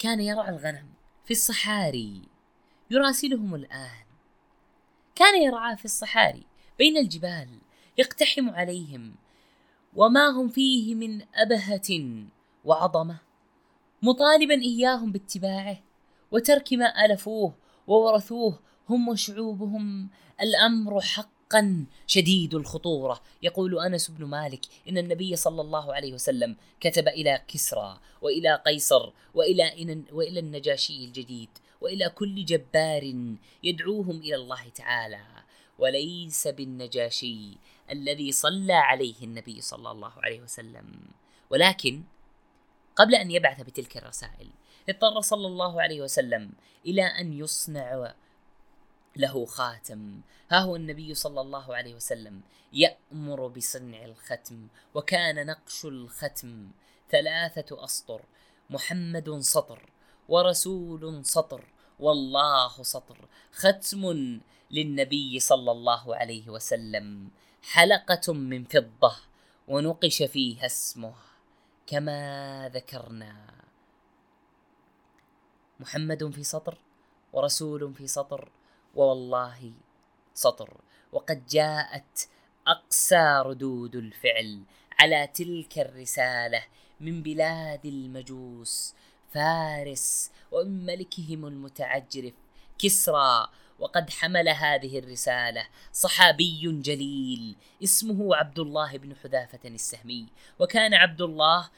[0.00, 0.86] كان يرعى الغنم
[1.24, 2.22] في الصحاري
[2.90, 4.04] يراسلهم الآن.
[5.14, 6.46] كان يرعى في الصحاري
[6.78, 7.48] بين الجبال
[7.98, 9.14] يقتحم عليهم.
[9.96, 12.24] وما هم فيه من أبهة
[12.64, 13.18] وعظمة.
[14.02, 15.78] مطالبا إياهم باتباعه
[16.30, 17.54] وترك ما ألفوه
[17.86, 18.60] وورثوه.
[18.88, 20.08] هم وشعوبهم
[20.40, 20.94] الأمر
[21.50, 23.20] حقا شديد الخطورة.
[23.42, 29.12] يقول أنس بن مالك إن النبي صلى الله عليه وسلم كتب إلى كسرى وإلى قيصر
[29.34, 31.48] وإلى, وإلى النجاشي الجديد
[31.80, 33.14] وإلى كل جبار
[33.62, 35.24] يدعوهم إلى الله تعالى.
[35.78, 37.58] وليس بالنجاشي
[37.90, 40.86] الذي صلى عليه النبي صلى الله عليه وسلم.
[41.50, 42.02] ولكن
[42.96, 44.48] قبل أن يبعث بتلك الرسائل
[44.88, 46.52] اضطر صلى الله عليه وسلم
[46.86, 48.14] إلى أن يصنع
[49.16, 50.20] له خاتم.
[50.50, 52.40] ها هو النبي صلى الله عليه وسلم
[52.72, 56.70] يأمر بصنع الختم وكان نقش الختم
[57.10, 58.22] ثلاثة أسطر
[58.70, 59.90] محمد سطر
[60.28, 61.64] ورسول سطر
[61.98, 63.28] والله سطر.
[63.52, 64.02] ختم
[64.70, 67.30] للنبي صلى الله عليه وسلم.
[67.62, 69.16] حلقة من فضة
[69.68, 71.14] ونقش فيها اسمه
[71.86, 73.50] كما ذكرنا.
[75.80, 76.78] محمد في سطر
[77.32, 78.48] ورسول في سطر
[78.94, 79.72] ووالله
[80.34, 80.80] سطر.
[81.12, 82.28] وقد جاءت
[82.66, 84.62] أقسى ردود الفعل
[84.98, 86.62] على تلك الرسالة
[87.00, 88.94] من بلاد المجوس
[89.30, 92.34] فارس ومن ملكهم المتعجرف
[92.78, 93.48] كسرى.
[93.78, 100.26] وقد حمل هذه الرسالة صحابي جليل اسمه عبد الله بن حذافة السهمي.
[100.58, 101.70] وكان عبد الله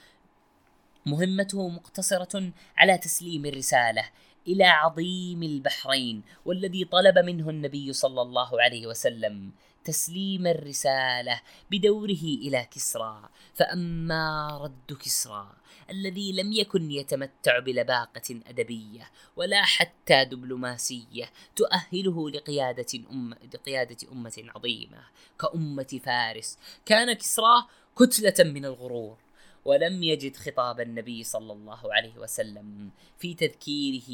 [1.06, 4.04] مهمته مقتصرة على تسليم الرسالة
[4.48, 9.52] إلى عظيم البحرين والذي طلب منه النبي صلى الله عليه وسلم
[9.84, 13.28] تسليم الرسالة بدوره إلى كسرى.
[13.54, 15.52] فأما رد كسرى
[15.90, 24.98] الذي لم يكن يتمتع بلباقة أدبية ولا حتى دبلوماسية تؤهله لقيادة أمة لقيادة أمة عظيمة
[25.40, 26.58] كأمة فارس.
[26.86, 27.66] كان كسرى
[27.98, 29.16] كتلة من الغرور.
[29.64, 34.10] ولم يجد خطاب النبي صلى الله عليه وسلم في تذكيره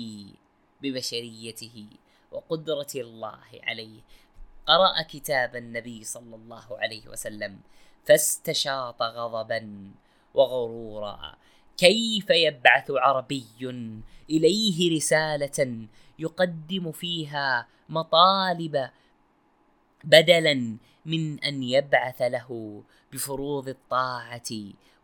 [0.82, 1.86] ببشريته
[2.32, 4.00] وقدرة الله عليه.
[4.66, 7.60] قرأ كتاب النبي صلى الله عليه وسلم
[8.04, 9.92] فاستشاط غضبا
[10.34, 11.36] وغرورا.
[11.76, 13.46] كيف يبعث عربي
[14.30, 18.90] إليه رسالة يقدم فيها مطالب
[20.04, 22.82] بدلا من أن يبعث له
[23.12, 24.50] بفروض الطاعة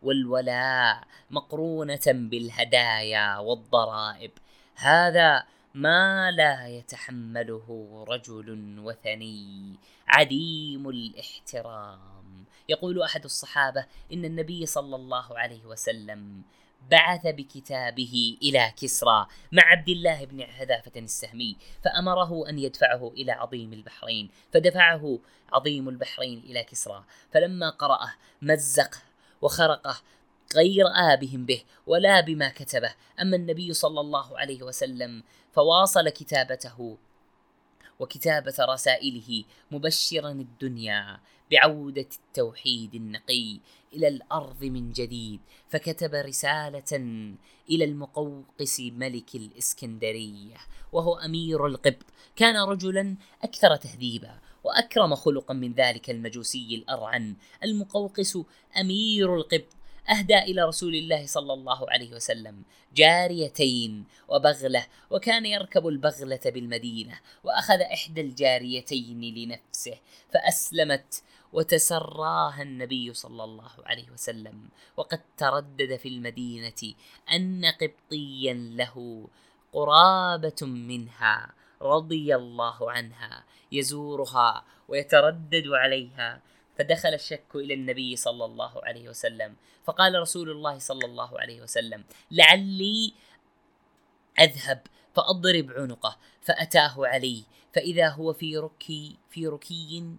[0.04, 4.30] والولاء مقرونة بالهدايا والضرائب.
[4.74, 7.66] هذا ما لا يتحمله
[8.08, 9.74] رجل وثني
[10.08, 12.44] عديم الاحترام.
[12.68, 16.42] يقول أحد الصحابة إن النبي صلى الله عليه وسلم
[16.90, 23.72] بعث بكتابه إلى كسرى مع عبد الله بن حذافة السهمي فأمره أن يدفعه إلى عظيم
[23.72, 25.18] البحرين فدفعه
[25.52, 27.04] عظيم البحرين إلى كسرى.
[27.32, 28.12] فلما قرأه
[28.42, 28.98] مزقه
[29.44, 29.96] وخرقه
[30.56, 32.94] غير آبهم به ولا بما كتبه.
[33.20, 36.98] أما النبي صلى الله عليه وسلم فواصل كتابته
[37.98, 43.60] وكتابة رسائله مبشرا الدنيا بعودة التوحيد النقي
[43.92, 45.40] إلى الأرض من جديد.
[45.68, 46.92] فكتب رسالة
[47.70, 50.56] إلى المقوقس ملك الإسكندرية
[50.92, 52.06] وهو أمير القبط.
[52.36, 54.38] كان رجلا أكثر تهذيبا.
[54.64, 58.38] وأكرم خلقا من ذلك المجوسي الأرعن المقوقس
[58.80, 59.76] أمير القبط
[60.10, 62.62] أهدى إلى رسول الله صلى الله عليه وسلم
[62.94, 69.98] جاريتين وبغلة وكان يركب البغلة بالمدينة وأخذ إحدى الجاريتين لنفسه
[70.32, 71.22] فأسلمت
[71.52, 74.68] وتسراها النبي صلى الله عليه وسلم.
[74.96, 76.94] وقد تردد في المدينة
[77.32, 79.28] أن قبطيا له
[79.72, 81.52] قرابة منها.
[81.82, 86.42] رضي الله عنها يزورها ويتردد عليها.
[86.78, 89.56] فدخل الشك إلى النبي صلى الله عليه وسلم.
[89.84, 93.12] فقال رسول الله صلى الله عليه وسلم لعلي
[94.40, 100.16] أذهب فأضرب عنقه فأتاه علي فإذا هو في ركي في ركي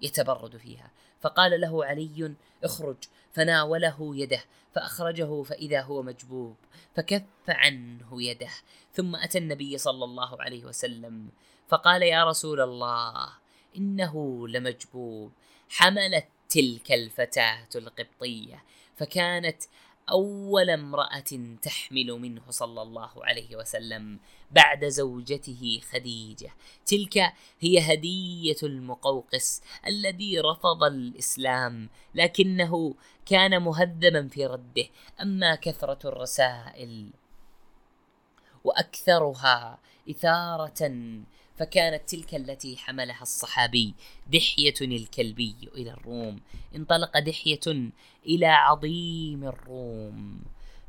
[0.00, 0.90] يتبرد فيها.
[1.20, 2.34] فقال له علي
[2.64, 2.96] اخرج.
[3.32, 6.56] فناوله يده فأخرجه فإذا هو مجبوب
[6.96, 8.50] فكف عنه يده.
[8.92, 11.28] ثم أتى النبي صلى الله عليه وسلم
[11.68, 13.28] فقال يا رسول الله
[13.76, 15.32] إنه لمجبوب.
[15.68, 18.64] حملت تلك الفتاة القبطية
[18.96, 19.62] فكانت
[20.10, 26.50] أول امرأة تحمل منه صلى الله عليه وسلم بعد زوجته خديجة.
[26.86, 32.94] تلك هي هدية المقوقس الذي رفض الإسلام لكنه
[33.26, 34.86] كان مهذبا في رده.
[35.20, 37.10] أما كثرة الرسائل
[38.64, 39.78] وأكثرها
[40.10, 40.92] إثارة
[41.58, 43.94] فكانت تلك التي حملها الصحابي
[44.32, 46.40] دحية الكلبي إلى الروم.
[46.76, 47.90] انطلق دحية
[48.26, 50.40] إلى عظيم الروم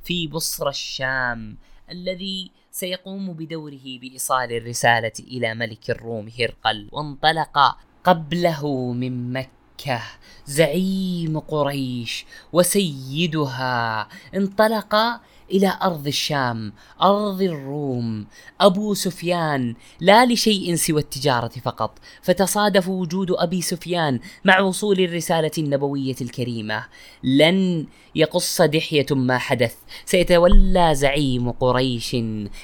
[0.04, 1.58] في بصر الشام
[1.90, 6.90] الذي سيقوم بدوره بإيصال الرسالة إلى ملك الروم هرقل.
[6.92, 10.02] وانطلق قبله من مكة
[10.46, 14.08] زعيم قريش وسيدها.
[14.36, 14.96] انطلق
[15.52, 18.28] إلى أرض الشام أرض الروم.
[18.62, 22.00] أبو سفيان لا لشيء سوى التجارة فقط.
[22.22, 26.86] فتصادف وجود أبي سفيان مع وصول الرسالة النبوية الكريمة.
[27.24, 27.86] لن
[28.16, 29.76] يقص دحية ما حدث.
[30.06, 32.16] سيتولى زعيم قريش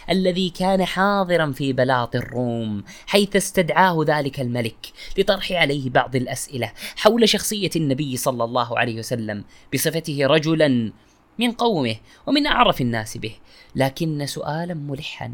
[0.09, 4.85] الذي كان حاضرا في بلاط الروم حيث استدعاه ذلك الملك
[5.17, 9.43] لطرح عليه بعض الأسئلة حول شخصية النبي صلى الله عليه وسلم.
[9.73, 10.91] بصفته رجلا
[11.39, 11.95] من قومه
[12.27, 13.35] ومن أعرف الناس به
[13.75, 15.33] لكن سؤالا ملحا.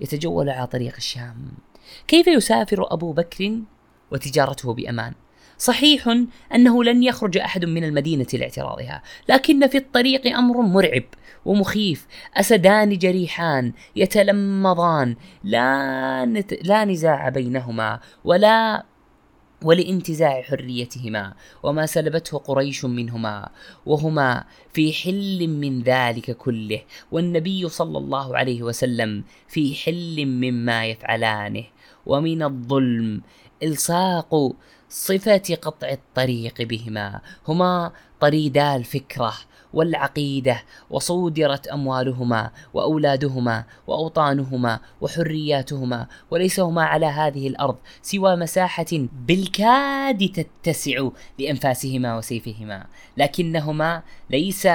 [0.00, 1.52] يتجول على طريق الشام.
[2.08, 3.58] كيف يسافر أبو بكر
[4.10, 5.12] وتجارته بأمان؟
[5.58, 6.08] صحيح
[6.54, 11.04] أنه لن يخرج أحد من المدينة لاعتراضها لكن في الطريق أمر مرعب
[11.44, 12.06] ومخيف.
[12.36, 16.52] أسدان جريحان يتلمضان لا, نت...
[16.52, 18.84] لا نزاع بينهما ولا
[19.64, 23.48] ولانتزاع حريتهما وما سلبته قريش منهما
[23.86, 31.64] وهما في حل من ذلك كله والنبي صلى الله عليه وسلم في حل مما يفعلانه
[32.06, 33.20] ومن الظلم
[33.62, 34.52] إلصاق
[34.88, 39.34] صفة قطع الطريق بهما هما طريدا الفكرة
[39.74, 48.86] والعقيدة وصودرت أموالهما وأولادهما وأوطانهما وحرياتهما وليس هما على هذه الأرض سوى مساحة
[49.26, 51.08] بالكاد تتسع
[51.38, 54.68] لأنفاسهما وسيفهما لكنهما ليس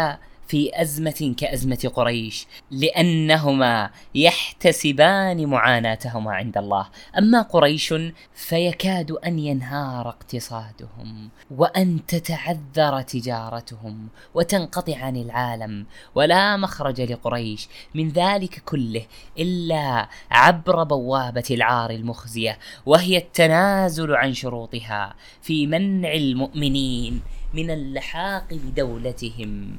[0.49, 6.89] في أزمة كأزمة قريش لأنهما يحتسبان معاناتهما عند الله.
[7.17, 7.93] أما قريش
[8.33, 15.85] فيكاد أن ينهار اقتصادهم وأن تتعذر تجارتهم وتنقطع عن العالم
[16.15, 19.05] ولا مخرج لقريش من ذلك كله
[19.39, 27.21] إلا عبر بوابة العار المخزية وهي التنازل عن شروطها في منع المؤمنين
[27.53, 29.77] من اللحاق بدولتهم.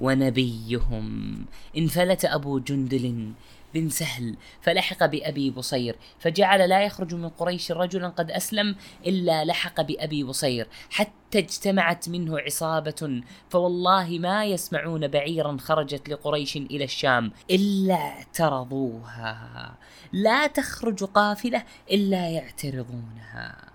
[0.00, 1.46] ونبيهم.
[1.76, 3.32] انفلت أبو جندل
[3.74, 8.76] بن سهل فلحق بأبي بصير فجعل لا يخرج من قريش رجلا قد أسلم
[9.06, 16.84] إلا لحق بأبي بصير حتى اجتمعت منه عصابة فوالله ما يسمعون بعيرا خرجت لقريش إلى
[16.84, 19.74] الشام إلا اعترضوها
[20.12, 23.70] لا تخرج قافلة إلا يعترضونها.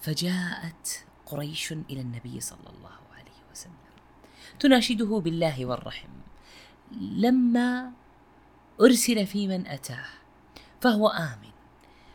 [0.00, 2.89] فجاءت قريش إلى النبي صلى الله
[4.60, 6.08] تناشده بالله والرحم.
[7.00, 7.92] لما
[8.80, 10.06] أرسل في من أتاه
[10.80, 11.50] فهو آمن.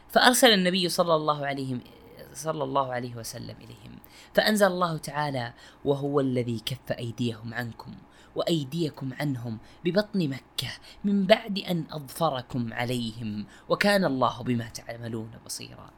[0.09, 1.77] فأرسل النبي صلى الله عليه
[2.33, 3.99] صلى الله عليه وسلم إليهم.
[4.33, 5.53] فأنزل الله تعالى
[5.85, 7.93] وهو الذي كف أيديهم عنكم
[8.35, 10.71] وأيديكم عنهم ببطن مكة
[11.03, 15.94] من بعد أن أظفركم عليهم وكان الله بما تعملون بصيرا.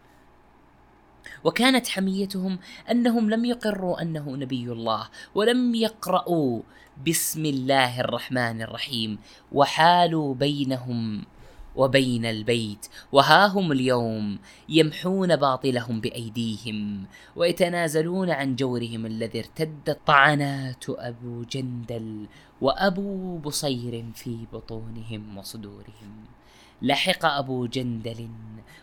[1.48, 2.60] وكانت حميتهم
[2.92, 6.62] أنهم لم يقروا أنه نبي الله ولم يقرأوا
[7.08, 9.20] بسم الله الرحمن الرحيم
[9.52, 11.24] وحالوا بينهم.
[11.78, 17.06] وبين البيت وها هم اليوم يمحون باطلهم بأيديهم
[17.36, 22.28] ويتنازلون عن جورهم الذي ارتدت طعنات أبو جندل
[22.62, 26.26] وأبو بصير في بطونهم وصدورهم.
[26.82, 28.30] لحق أبو جندل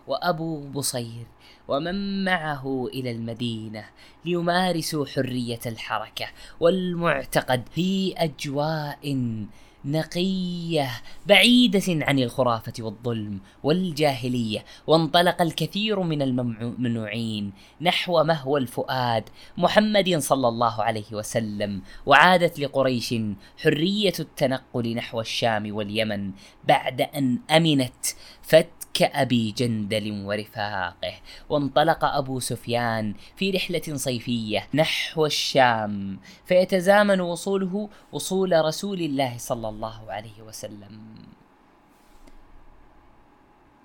[0.07, 1.27] وأبو بصير
[1.69, 3.85] ومن معه إلى المدينة
[4.25, 6.27] ليمارسوا حرية الحركة
[6.61, 9.37] والمعتقد في أجواء
[9.85, 10.91] نقية
[11.27, 19.25] بعيدة عن الخرافة والظلم والجاهلية وانطلق الكثير من الممنوعين نحو مهوى الفؤاد
[19.57, 23.15] محمد صلى الله عليه وسلم وعادت لقريش
[23.63, 26.31] حرية التنقل نحو الشام واليمن
[26.65, 28.07] بعد أن أمنت
[28.45, 31.15] فت كأبي جندل ورفاقه
[31.49, 40.13] وانطلق أبو سفيان في رحلة صيفية نحو الشام فيتزامن وصوله وصول رسول الله صلى الله
[40.13, 41.34] عليه وسلم.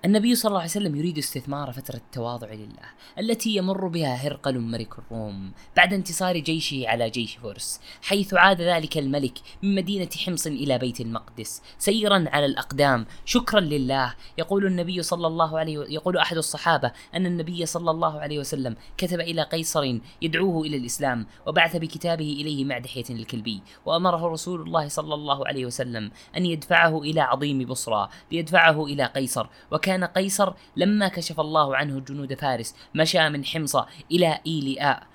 [0.04, 2.88] النبي صلى الله عليه وسلم يريد استثمار فترة التواضع لله
[3.18, 8.98] التي يمر بها هرقل ملك الروم بعد انتصار جيشه على جيش فرس حيث عاد ذلك
[8.98, 14.14] الملك من مدينة حمص إلى بيت المقدس سيرا على الأقدام شكرا لله.
[14.38, 15.82] يقول النبي صلى الله عليه و...
[15.82, 21.26] يقول أحد الصحابة أن النبي صلى الله عليه وسلم كتب إلى قيصر يدعوه إلى الإسلام
[21.46, 26.98] وبعث بكتابه إليه مع دحية الكلبي وأمره رسول الله صلى الله عليه وسلم أن يدفعه
[26.98, 32.74] إلى عظيم بصرى ليدفعه إلى قيصر وكان كان قيصر لما كشف الله عنه جنود فارس
[32.94, 33.76] مشى من حمص
[34.10, 35.06] إلى إيلياء.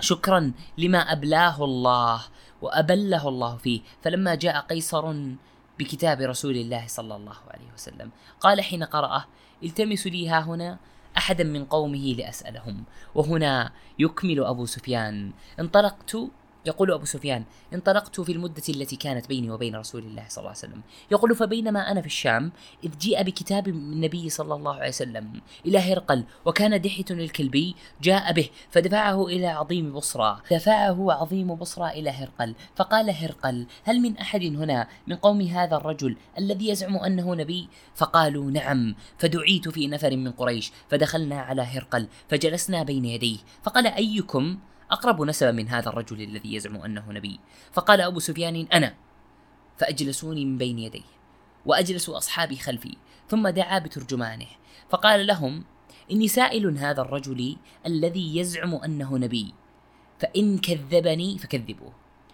[0.00, 2.22] شكرا لما أبلاه الله
[2.62, 3.80] وأبله الله فيه.
[4.02, 5.14] فلما جاء قيصر
[5.78, 8.10] بكتاب رسول الله صلى الله عليه وسلم
[8.40, 9.24] قال حين قرأه
[9.62, 10.78] التمس لي ها هنا
[11.16, 12.84] أحدا من قومه لأسألهم
[13.14, 15.32] وهنا يكمل أبو سفيان.
[15.60, 16.16] انطلقت
[16.66, 17.44] يقول أبو سفيان
[17.74, 20.80] انطلقت في المدة التي كانت بيني وبين رسول الله صلى الله عليه وسلم.
[21.10, 22.52] يقول فبينما أنا في الشام
[22.84, 28.48] إذ جيء بكتاب النبي صلى الله عليه وسلم إلى هرقل وكان دحية الكلبي جاء به
[28.70, 32.54] فدفعه إلى عظيم بصرى دفعه عظيم بصرى إلى هرقل.
[32.76, 38.50] فقال هرقل هل من أحد هنا من قوم هذا الرجل الذي يزعم أنه نبي؟ فقالوا
[38.50, 38.94] نعم.
[39.18, 43.38] فدعيت في نفر من قريش فدخلنا على هرقل فجلسنا بين يديه.
[43.62, 44.58] فقال أيكم؟
[44.90, 47.40] أقرب نسبا من هذا الرجل الذي يزعم أنه نبي.
[47.72, 48.94] فقال أبو سفيان أنا.
[49.78, 51.02] فأجلسوني من بين يديه
[51.66, 52.96] وأجلس أصحابي خلفي
[53.28, 54.46] ثم دعا بترجمانه.
[54.90, 55.64] فقال لهم
[56.10, 57.56] إني سائل هذا الرجل
[57.86, 59.54] الذي يزعم أنه نبي
[60.18, 61.92] فإن كذبني فكذبوه.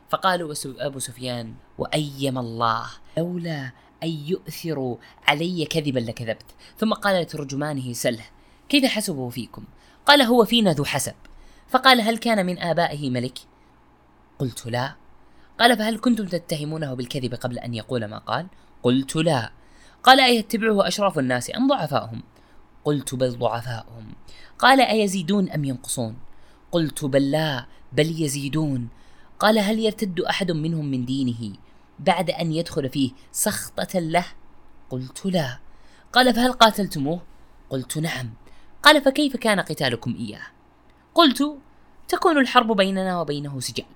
[0.09, 3.73] فقالوا أبو سفيان وأيم الله لولا
[4.03, 4.97] أن يؤثروا
[5.29, 6.47] علي كذبا لكذبت.
[6.79, 8.25] ثم قال لترجمانه سله
[8.69, 9.65] كيف حسبه فيكم؟
[10.07, 11.15] قال هو فينا ذو حسب.
[11.73, 13.39] فقال هل كان من آبائه ملك؟
[14.39, 14.95] قلت لا
[15.59, 18.47] قال فهل كنتم تتهمونه بالكذب قبل أن يقول ما قال؟
[18.83, 19.53] قلت لا
[20.03, 22.23] قال أيتبعه أشراف الناس أم ضعفاؤهم؟
[22.85, 24.15] قلت بل ضعفاؤهم
[24.59, 26.17] قال أيزيدون أم ينقصون؟
[26.73, 28.89] قلت بل لا بل يزيدون
[29.39, 31.57] قال هل يرتد أحد منهم من دينه
[31.99, 34.27] بعد أن يدخل فيه سخطة له؟
[34.91, 35.59] قلت لا
[36.13, 37.23] قال فهل قاتلتموه؟
[37.71, 38.31] قلت نعم
[38.83, 40.47] قال فكيف كان قتالكم إياه؟
[41.15, 41.62] قلت
[42.13, 43.87] تكون الحرب بيننا وبينه سجال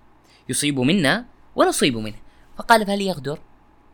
[0.49, 1.25] يصيب منا
[1.57, 2.17] ونصيب منه.
[2.59, 3.39] فقال فهل يغدر؟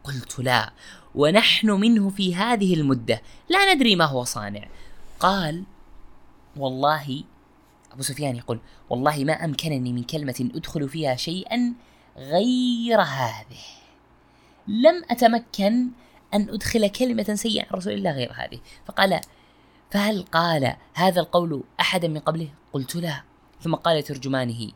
[0.04, 0.72] قلت لا.
[1.14, 3.22] ونحن منه في هذه المدة.
[3.48, 4.68] لا ندري ما هو صانع.
[5.20, 5.64] قال
[6.56, 7.24] والله
[7.92, 8.60] أبو سفيان يقول
[8.90, 11.74] والله ما أمكنني من كلمة أدخل فيها شيئا
[12.16, 13.64] غير هذه.
[14.68, 15.88] لم أتمكن
[16.34, 18.60] أن أدخل كلمة سيئة عن رسول الله غير هذه.
[18.86, 19.20] فقال
[19.90, 23.31] فهل قال هذا القول أحدا من قبله؟ قلت لا.
[23.62, 24.72] ثم قال ترجمانه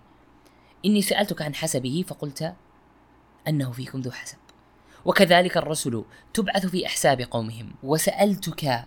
[0.85, 2.55] إني سألتك عن حسبه فقلت
[3.49, 4.39] أنه فيكم ذو حسب.
[5.05, 8.85] وكذلك الرسل تبعث في أحساب قومهم وسألتك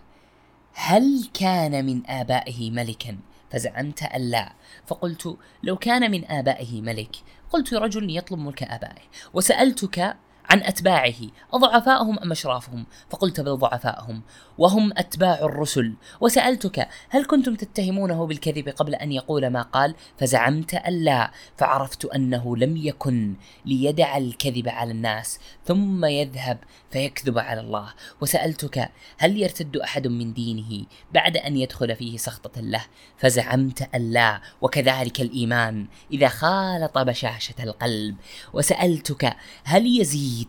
[0.72, 3.18] هل كان من آبائه ملكا؟
[3.50, 4.52] فزعمت أن لا.
[4.86, 7.16] فقلت لو كان من آبائه ملك.
[7.50, 9.02] قلت رجل يطلب ملك آبائه.
[9.34, 10.16] وسألتك
[10.50, 11.14] عن أتباعه
[11.52, 14.22] أضعفاءهم أم أشرافهم؟ فقلت بل ضعفاءهم
[14.58, 15.94] وهم أتباع الرسل.
[16.20, 21.30] وسألتك هل كنتم تتهمونه بالكذب قبل أن يقول ما قال؟ فزعمت أن لا.
[21.56, 23.34] فعرفت أنه لم يكن
[23.66, 26.58] ليدع الكذب على الناس ثم يذهب
[26.90, 27.92] فيكذب على الله.
[28.20, 32.84] وسألتك هل يرتد أحد من دينه بعد أن يدخل فيه سخطة له؟
[33.18, 34.40] فزعمت أن لا.
[34.60, 38.16] وكذلك الإيمان إذا خالط بشاشة القلب.
[38.52, 40.39] وسألتك هل يزيد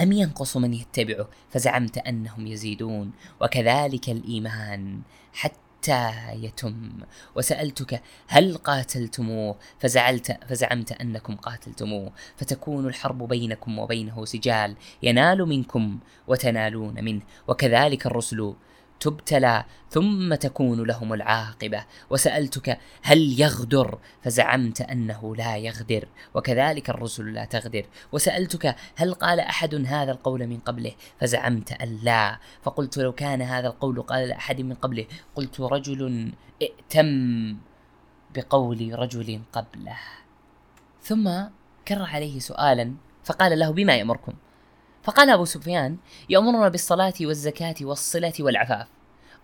[0.00, 5.00] أم ينقص من يتبعه؟ فزعمت أنهم يزيدون وكذلك الإيمان
[5.32, 6.90] حتى يتم.
[7.36, 12.12] وسألتك هل قاتلتموه؟ فزعلت فزعمت أنكم قاتلتموه.
[12.36, 17.22] فتكون الحرب بينكم وبينه سجال ينال منكم وتنالون منه.
[17.48, 18.54] وكذلك الرسل
[19.02, 21.84] تبتلى ثم تكون لهم العاقبة.
[22.10, 27.84] وسألتك هل يغدر؟ فزعمت أنه لا يغدر وكذلك الرسل لا تغدر.
[28.12, 32.38] وسألتك هل قال أحد هذا القول من قبله؟ فزعمت أن لا.
[32.62, 36.32] فقلت لو كان هذا القول قال لأحد من قبله قلت رجل
[36.62, 37.08] ائتم
[38.34, 39.98] بقول رجل قبله.
[41.02, 41.30] ثم
[41.88, 42.94] كرر عليه سؤالا
[43.24, 44.32] فقال له بما يأمركم؟
[45.02, 45.96] فقال أبو سفيان
[46.28, 48.86] يأمرنا بالصلاة والزكاة والصلة والعفاف.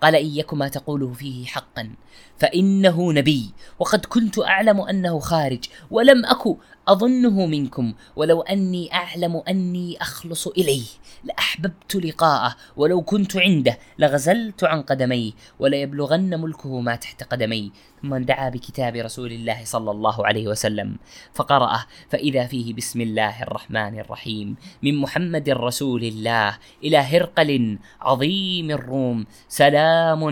[0.01, 1.91] قال إن يك ما تقوله فيه حقا
[2.39, 6.57] فإنه نبي وقد كنت أعلم أنه خارج ولم أك
[6.89, 10.87] أظنه منكم ولو أني أعلم أني أخلص إليه
[11.25, 17.73] لأحببت لقاءه ولو كنت عنده لغزلت عن قدميه وليبلغن ملكه ما تحت قدمي
[18.03, 20.97] ثم دعا بكتاب رسول الله صلى الله عليه وسلم
[21.35, 24.57] فقرأه فإذا فيه بسم الله الرحمن الرحيم.
[24.83, 30.23] من محمد رسول الله إلى هرقل عظيم الروم سلام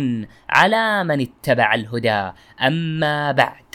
[0.48, 3.65] على من اتبع الهدى أما بعد.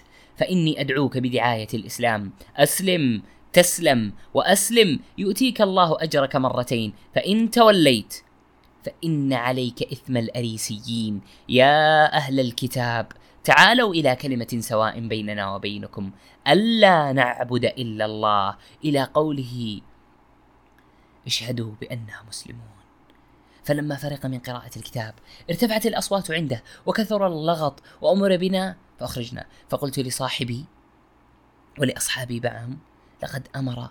[0.42, 2.34] فإني أدعوك بدعاية الإسلام.
[2.58, 3.22] أسلم
[3.54, 5.00] تسلم وأسلم.
[5.18, 6.94] يؤتيك الله أجرك مرتين.
[7.16, 8.14] فإن توليت
[8.84, 11.22] فإن عليك إثم الأريسيين.
[11.50, 13.12] يا أهل الكتاب
[13.44, 16.12] تعالوا إلى كلمة سواء بيننا وبينكم.
[16.48, 18.58] ألا نعبد إلا الله.
[18.86, 19.82] إلى قوله
[21.28, 22.82] اشهدوا بأننا مسلمون.
[23.64, 25.14] فلما فرغ من قراءة الكتاب
[25.50, 29.46] ارتفعت الأصوات عنده وكثر اللغط وأمر بنا فأخرجنا.
[29.70, 30.66] فقلت لصاحبي
[31.80, 32.78] ولأصحابي معهم
[33.24, 33.90] لقد أمر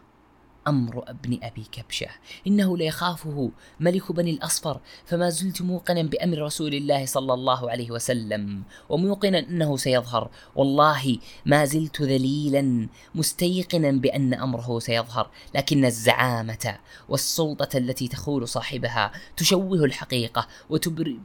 [0.66, 2.08] أمر ابن أبي كبشة.
[2.46, 3.50] إنه ليخافه
[3.80, 9.76] ملك بني الأصفر فما زلت موقنا بأمر رسول الله صلى الله عليه وسلم وموقنا أنه
[9.76, 10.30] سيظهر.
[10.56, 15.30] والله ما زلت ذليلا مستيقنا بأن أمره سيظهر.
[15.54, 21.16] لكن الزعامة والسلطة التي تخول صاحبها تشوه الحقيقة وتبر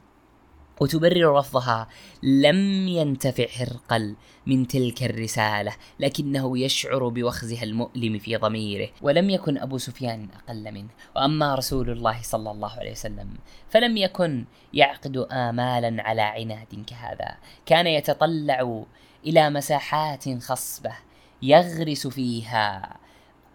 [0.81, 1.87] وتبرر رفضها
[2.23, 4.15] لم ينتفع هرقل
[4.45, 10.89] من تلك الرسالة لكنه يشعر بوخزها المؤلم في ضميره ولم يكن أبو سفيان أقل منه.
[11.15, 13.29] وأما رسول الله صلى الله عليه وسلم
[13.69, 17.37] فلم يكن يعقد آمالا على عناد كهذا.
[17.65, 18.83] كان يتطلع
[19.25, 20.91] إلى مساحات خصبة
[21.41, 22.97] يغرس فيها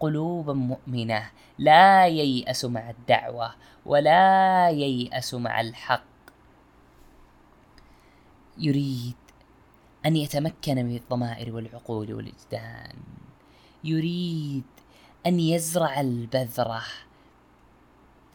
[0.00, 3.54] قلوبا مؤمنة لا ييأس مع الدعوة
[3.86, 6.09] ولا ييأس مع الحق.
[8.60, 9.14] يريد
[10.06, 12.96] أن يتمكن من الضمائر والعقول والوجدان.
[13.84, 14.64] يريد
[15.26, 16.82] أن يزرع البذرة.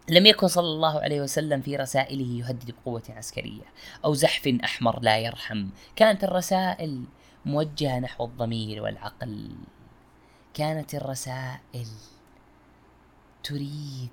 [0.09, 3.65] لم يكن صلى الله عليه وسلم في رسائله يهدد بقوة عسكرية
[4.05, 5.69] أو زحف أحمر لا يرحم.
[5.95, 7.03] كانت الرسائل
[7.45, 9.55] موجهة نحو الضمير والعقل.
[10.53, 11.87] كانت الرسائل
[13.43, 14.09] تريد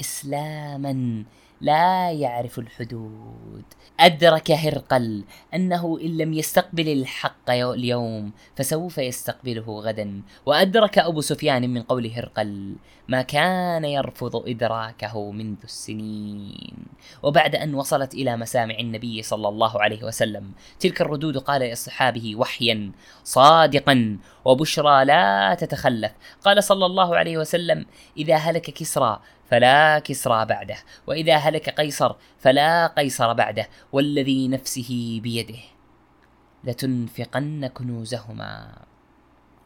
[0.00, 1.24] إسلاما
[1.60, 3.64] لا يعرف الحدود.
[4.00, 5.24] أدرك هرقل
[5.54, 10.22] أنه إن لم يستقبل الحق اليوم فسوف يستقبله غدا.
[10.46, 12.76] وأدرك أبو سفيان من قول هرقل
[13.08, 16.76] ما كان يرفض إدراكه منذ السنين.
[17.22, 22.92] وبعد أن وصلت إلى مسامع النبي صلى الله عليه وسلم تلك الردود قال لأصحابه وحيا
[23.24, 26.12] صادقا وبشرى لا تتخلف.
[26.44, 27.86] قال صلى الله عليه وسلم
[28.16, 30.76] إذا هلك كسرى فلا كسرى بعده
[31.06, 35.62] وإذا هلك قيصر فلا قيصر بعده والذي نفسه بيده.
[36.64, 38.78] لتنفقن كنوزهما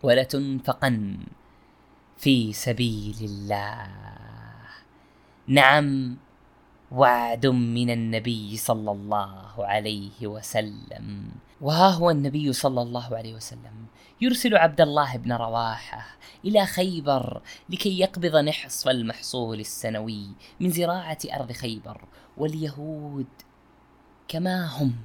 [0.03, 1.19] ولتنفقن
[2.19, 3.89] في سبيل الله.
[5.47, 6.17] نعم
[6.91, 11.31] وعد من النبي صلى الله عليه وسلم.
[11.61, 13.87] وها هو النبي صلى الله عليه وسلم.
[14.21, 20.27] يرسل عبد الله بن رواحة إلى خيبر لكي يقبض نحص المحصول السنوي
[20.61, 22.05] من زراعة أرض خيبر.
[22.37, 23.27] واليهود
[24.29, 24.97] كما هم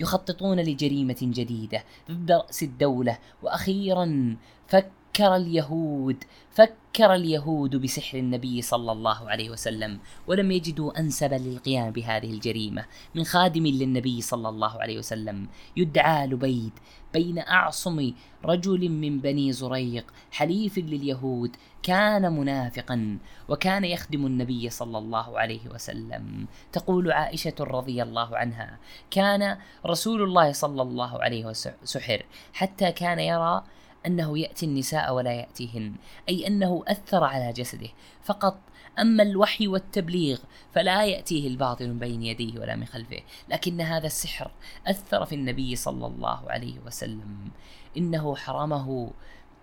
[0.00, 3.18] يخططون لجريمة جديدة ضد رأس الدولة.
[3.42, 4.36] وأخيرا
[4.66, 11.90] فك فكر اليهود فكر اليهود بسحر النبي صلى الله عليه وسلم ولم يجدوا انسبا للقيام
[11.90, 12.84] بهذه الجريمة.
[13.14, 16.72] من خادم للنبي صلى الله عليه وسلم يدعى لبيد
[17.12, 18.12] بين أعصم
[18.44, 26.46] رجل من بني زريق حليف لليهود كان منافقا وكان يخدم النبي صلى الله عليه وسلم.
[26.72, 28.78] تقول عائشة رضي الله عنها
[29.10, 33.62] كان رسول الله صلى الله عليه وسلم سحر حتى كان يرى
[34.06, 35.94] أنه يأتي النساء ولا يأتيهن
[36.28, 37.88] أي أنه أثر على جسده.
[38.22, 38.58] فقط
[38.98, 40.38] أما الوحي والتبليغ
[40.72, 43.20] فلا يأتيه الباطل من بين يديه ولا من خلفه.
[43.48, 44.50] لكن هذا السحر
[44.86, 47.50] أثر في النبي صلى الله عليه وسلم.
[47.96, 49.10] إنه حرمه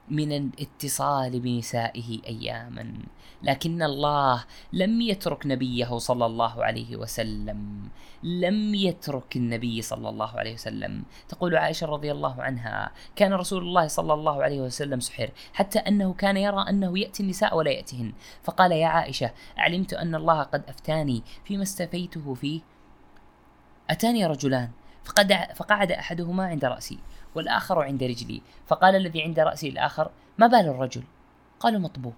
[0.09, 2.93] من الاتصال بنسائه اياما.
[3.43, 4.43] لكن الله
[4.73, 7.89] لم يترك نبيه صلى الله عليه وسلم.
[8.23, 11.03] لم يترك النبي صلى الله عليه وسلم.
[11.29, 16.13] تقول عائشة رضي الله عنها كان رسول الله صلى الله عليه وسلم سحر حتى أنه
[16.13, 21.23] كان يرى أنه يأتي النساء ولا ياتيهن فقال يا عائشة علمت أن الله قد أفتاني
[21.45, 22.61] فيما استفيته فيه.
[23.89, 24.69] أتاني رجلان
[25.03, 26.99] فقد فقعد أحدهما عند رأسي.
[27.35, 28.41] والآخر عند رجلي.
[28.67, 31.03] فقال الذي عند رأسي الآخر ما بال الرجل؟
[31.59, 32.13] قالوا مطبوب.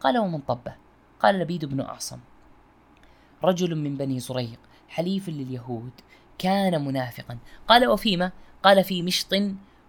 [0.00, 0.74] قال ومن طبه
[1.20, 2.18] قال لبيد بن أعصم
[3.44, 5.92] رجل من بني زريق حليف لليهود
[6.38, 7.38] كان منافقا.
[7.68, 8.32] قال وفيما
[8.62, 9.34] قال في مشط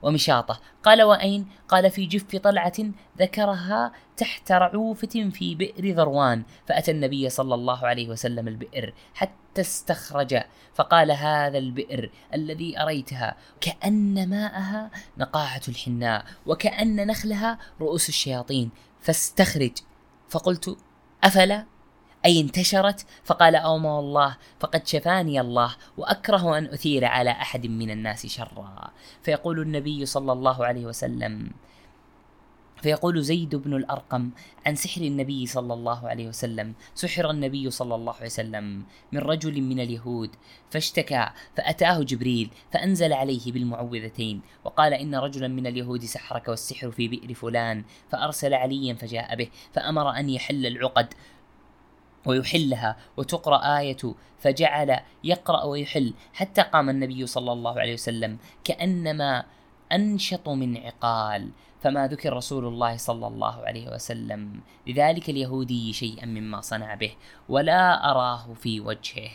[0.02, 0.60] ومشاطة.
[0.84, 2.74] قال وأين؟ قال في جف طلعة
[3.20, 10.42] ذكرها تحت رعوفة في بئر ذروان فأتى النبي صلى الله عليه وسلم البئر حتى استخرج
[10.76, 18.70] فقال هذا البئر الذي أريتها كأن ماءها نقاعة الحناء وكأن نخلها رؤوس الشياطين
[19.02, 19.72] فاستخرج.
[20.30, 20.78] فقلت
[21.24, 21.66] أفلا؟
[22.26, 28.26] أي انتشرت فقال أوما والله فقد شفاني الله وأكره أن أثير على أحد من الناس
[28.26, 28.92] شرا.
[29.24, 31.52] فيقول النبي صلى الله عليه وسلم
[32.82, 34.30] فيقول زيد بن الأرقم
[34.66, 39.62] عن سحر النبي صلى الله عليه وسلم سحر النبي صلى الله عليه وسلم من رجل
[39.62, 40.30] من اليهود
[40.70, 47.34] فاشتكى فأتاه جبريل فأنزل عليه بالمعوذتين وقال إن رجلا من اليهود سحرك والسحر في بئر
[47.34, 51.14] فلان فأرسل عليا فجاء به فأمر أن يحل العقد.
[52.26, 53.98] ويحلها وتقرأ آية
[54.40, 59.44] فجعل يقرأ ويحل حتى قام النبي صلى الله عليه وسلم كأنما
[59.92, 61.50] أنشط من عقال
[61.82, 67.12] فما ذكر رسول الله صلى الله عليه وسلم لذلك اليهودي شيئا مما صنع به
[67.50, 69.30] ولا أراه في وجهه.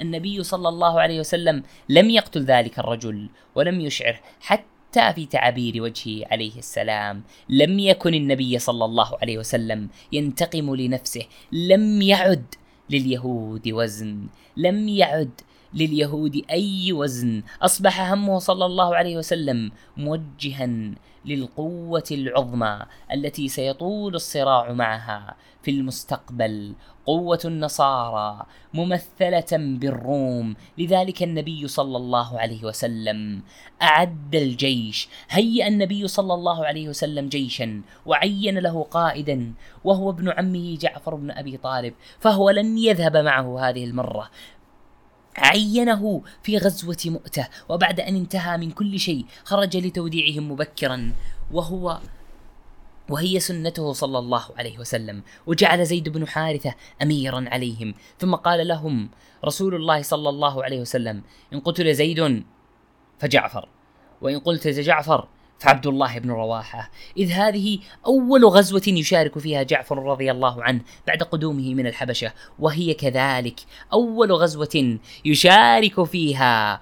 [0.00, 5.82] النبي صلى الله عليه وسلم لم يقتل ذلك الرجل ولم يشعره حتى حتى في تعابير
[5.82, 7.22] وجهه عليه السلام.
[7.48, 11.22] لم يكن النبي صلى الله عليه وسلم ينتقم لنفسه.
[11.52, 12.54] لم يعد
[12.90, 14.26] لليهود وزن.
[14.56, 15.40] لم يعد
[15.74, 17.42] لليهود أي وزن.
[17.62, 20.68] أصبح همه صلى الله عليه وسلم موجها
[21.24, 25.36] للقوة العظمى التي سيطول الصراع معها.
[25.62, 26.74] في المستقبل
[27.06, 33.42] قوة النصارى ممثلة بالروم لذلك النبي صلى الله عليه وسلم
[33.82, 39.52] أعد الجيش هيأ النبي صلى الله عليه وسلم جيشا وعين له قائدا
[39.84, 44.30] وهو ابن عمه جعفر بن أبي طالب فهو لن يذهب معه هذه المرة.
[45.36, 51.12] عينه في غزوة مؤتة وبعد أن انتهى من كل شيء خرج لتوديعهم مبكرا
[51.52, 51.98] وهو
[53.08, 55.22] وهي سنته صلى الله عليه وسلم.
[55.46, 57.94] وجعل زيد بن حارثة أميرا عليهم.
[58.18, 59.10] ثم قال لهم
[59.44, 61.22] رسول الله صلى الله عليه وسلم
[61.52, 62.44] إن قتل زيد
[63.18, 63.68] فجعفر
[64.20, 65.28] وإن قلت جعفر
[65.60, 66.90] فعبد الله بن رواحة.
[67.16, 72.94] إذ هذه أول غزوة يشارك فيها جعفر رضي الله عنه بعد قدومه من الحبشة وهي
[72.94, 73.60] كذلك
[73.92, 76.80] أول غزوة يشارك فيها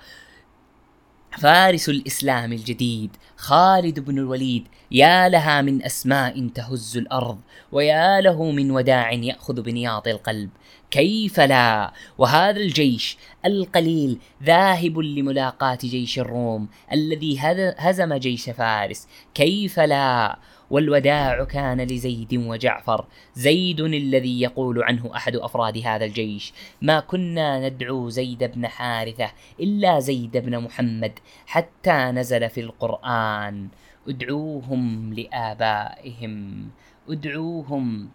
[1.38, 3.16] فارس الإسلام الجديد.
[3.36, 7.38] خالد بن الوليد يا لها من أسماء تهز الأرض
[7.72, 10.50] ويا له من وداع يأخذ بنياط القلب.
[10.90, 17.38] كيف لا؟ وهذا الجيش القليل ذاهب لملاقاة جيش الروم الذي
[17.78, 19.08] هزم جيش فارس.
[19.34, 20.38] كيف لا؟
[20.70, 23.04] والوداع كان لزيد وجعفر.
[23.34, 29.30] زيد الذي يقول عنه أحد أفراد هذا الجيش ما كنا ندعو زيد بن حارثة
[29.60, 33.68] إلا زيد بن محمد حتى نزل في القرآن.
[34.08, 36.68] ادعوهم لآبائهم
[37.08, 38.08] ادعوهم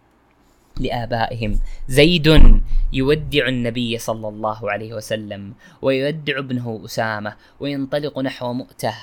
[0.79, 1.59] لآبائهم.
[1.87, 2.27] زيد
[2.93, 8.93] يودع النبي صلى الله عليه وسلم ويودع ابنه أسامة وينطلق نحو مؤتة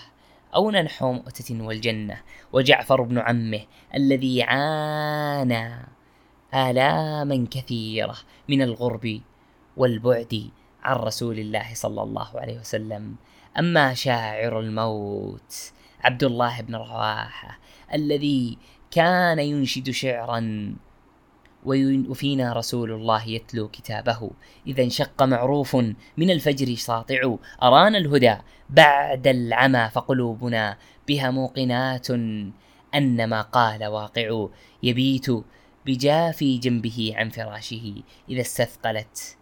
[0.55, 2.21] أو نحو مؤتة والجنة
[2.53, 3.61] وجعفر بن عمه
[3.95, 5.89] الذي عانى
[6.55, 8.17] آلاما كثيرة
[8.49, 9.21] من الغرب
[9.77, 10.51] والبعد
[10.83, 13.17] عن رسول الله صلى الله عليه وسلم.
[13.59, 17.59] أما شاعر الموت عبد الله بن رواحة
[17.95, 18.59] الذي
[18.91, 20.41] كان ينشد شعرا
[21.65, 24.31] وفينا رسول الله يتلو كتابه.
[24.67, 25.77] إذا انشق معروف
[26.17, 28.37] من الفجر ساطع أرانا الهدى
[28.71, 32.11] بعد العمى فقلوبنا بها موقنات
[32.95, 34.47] أن ما قال واقع.
[34.83, 35.27] يبيت
[35.87, 39.37] بجافي جنبه عن فراشه إذا استثقلت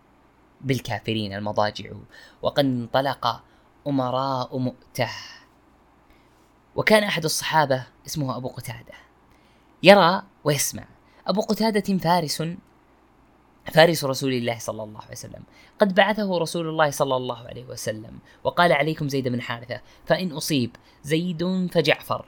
[0.61, 1.91] بالكافرين المضاجع.
[2.43, 3.43] وقد انطلق
[3.87, 5.09] أمراء مؤتة.
[6.77, 8.95] وكان أحد الصحابة اسمه أبو قتادة.
[9.83, 10.85] يرى ويسمع.
[11.29, 12.43] أبو قتادة فارس
[13.73, 15.43] فارس رسول الله صلى الله عليه وسلم.
[15.79, 20.77] قد بعثه رسول الله صلى الله عليه وسلم وقال عليكم زيد بن حارثة فإن أصيب
[21.03, 22.25] زيد فجعفر.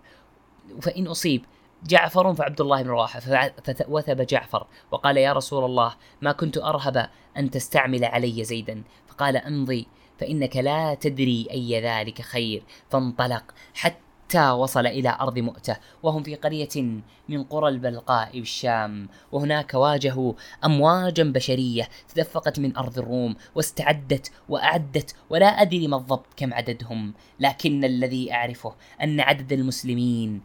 [0.82, 1.44] فإن أصيب
[1.84, 7.50] جعفر فعبد الله بن رواحة فوثب جعفر وقال يا رسول الله ما كنت أرهب أن
[7.50, 8.82] تستعمل علي زيدا.
[9.08, 9.86] فقال أمضي
[10.18, 12.62] فإنك لا تدري أي ذلك خير.
[12.90, 13.44] فانطلق
[13.74, 20.32] حتى حتى وصل إلى أرض مؤتة؟ وهم في قرية من قرى البلقاء بالشام وهناك واجهوا
[20.64, 27.84] أمواجا بشرية تدفقت من أرض الروم واستعدت وأعدت ولا أدري ما الضبط كم عددهم لكن
[27.84, 30.40] الذي أعرفه أن عدد المسلمين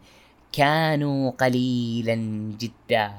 [0.52, 2.14] كانوا قليلا
[2.58, 3.12] جدا.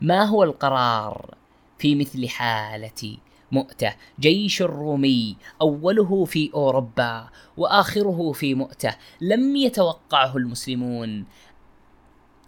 [0.00, 1.34] ما هو القرار
[1.78, 3.18] في مثل حالتي؟
[3.52, 3.94] مؤتة.
[4.20, 8.96] جيش الرومي أوله في أوروبا وآخره في مؤتة.
[9.20, 11.24] لم يتوقعه المسلمون.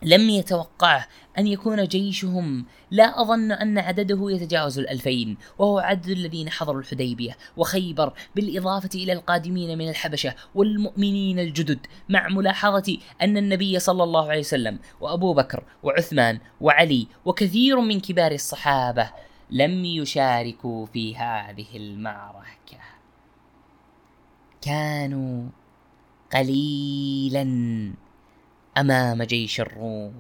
[0.05, 1.07] لم يتوقعه
[1.38, 2.64] أن يكون جيشهم.
[2.90, 5.36] لا أظن أن عدده يتجاوز الألفين.
[5.59, 12.98] وهو عدد الذين حضروا الحديبية وخيبر بالإضافة إلى القادمين من الحبشة والمؤمنين الجدد مع ملاحظة
[13.22, 19.11] أن النبي صلى الله عليه وسلم وأبو بكر وعثمان وعلي وكثير من كبار الصحابة
[19.53, 22.78] لم يشاركوا في هذه المعركة.
[24.62, 25.48] كانوا
[26.32, 27.42] قليلا
[28.78, 30.14] أمام جيش الروم.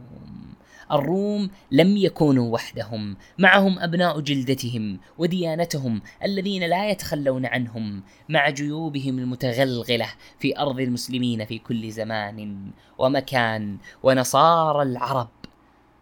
[0.92, 3.16] الروم لم يكونوا وحدهم.
[3.38, 10.08] معهم أبناء جلدتهم وديانتهم الذين لا يتخلون عنهم مع جيوبهم المتغلغلة
[10.38, 13.78] في أرض المسلمين في كل زمان ومكان.
[14.02, 15.28] ونصارى العرب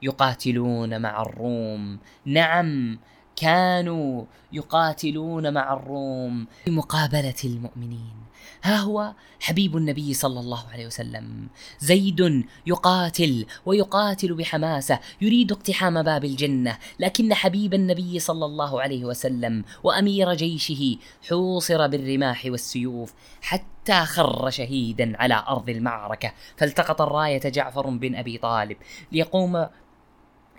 [0.03, 1.99] يقاتلون مع الروم.
[2.25, 2.99] نعم
[3.41, 8.15] كانوا يقاتلون مع الروم في مقابلة المؤمنين.
[8.63, 11.49] ها هو حبيب النبي صلى الله عليه وسلم.
[11.79, 16.79] زيد يقاتل ويقاتل بحماسة يريد اقتحام باب الجنة.
[16.99, 20.97] لكن حبيب النبي صلى الله عليه وسلم وأمير جيشه
[21.29, 26.33] حوصر بالرماح والسيوف حتى خر شهيدا على أرض المعركة.
[26.57, 28.77] فالتقط الراية جعفر بن أبي طالب
[29.13, 29.67] ليقوم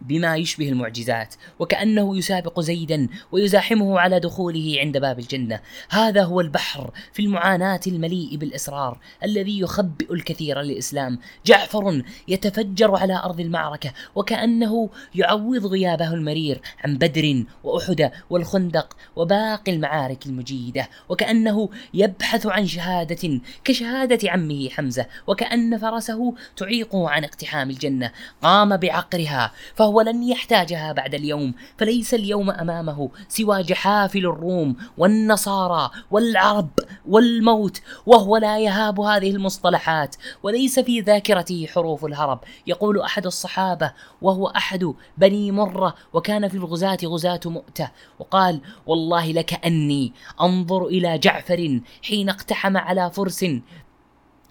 [0.02, 5.60] بما يشبه المعجزات وكأنه يسابق زيدا ويزاحمه على دخوله عند باب الجنة.
[5.90, 11.20] هذا هو البحر في المعاناة المليء بالإصرار الذي يخبئ الكثير للإسلام.
[11.46, 20.26] جعفر يتفجر على أرض المعركة وكأنه يعوض غيابه المرير عن بدر وأحد والخندق وباقي المعارك
[20.26, 20.90] المجيدة.
[21.10, 28.12] وكأنه يبحث عن شهادة كشهادة عمه حمزة وكأن فرسه تعيقه عن اقتحام الجنة.
[28.42, 35.90] قام بعقرها فهو فهو لن يحتاجها بعد اليوم فليس اليوم أمامه سوى جحافل الروم والنصارى
[36.12, 36.70] والعرب
[37.06, 42.40] والموت وهو لا يهاب هذه المصطلحات وليس في ذاكرته حروف الهرب.
[42.68, 50.14] يقول أحد الصحابة وهو أحد بني مرة وكان في الغزاة غزاة مؤتة وقال والله لكأني
[50.42, 53.46] أنظر إلى جعفر حين اقتحم على فرس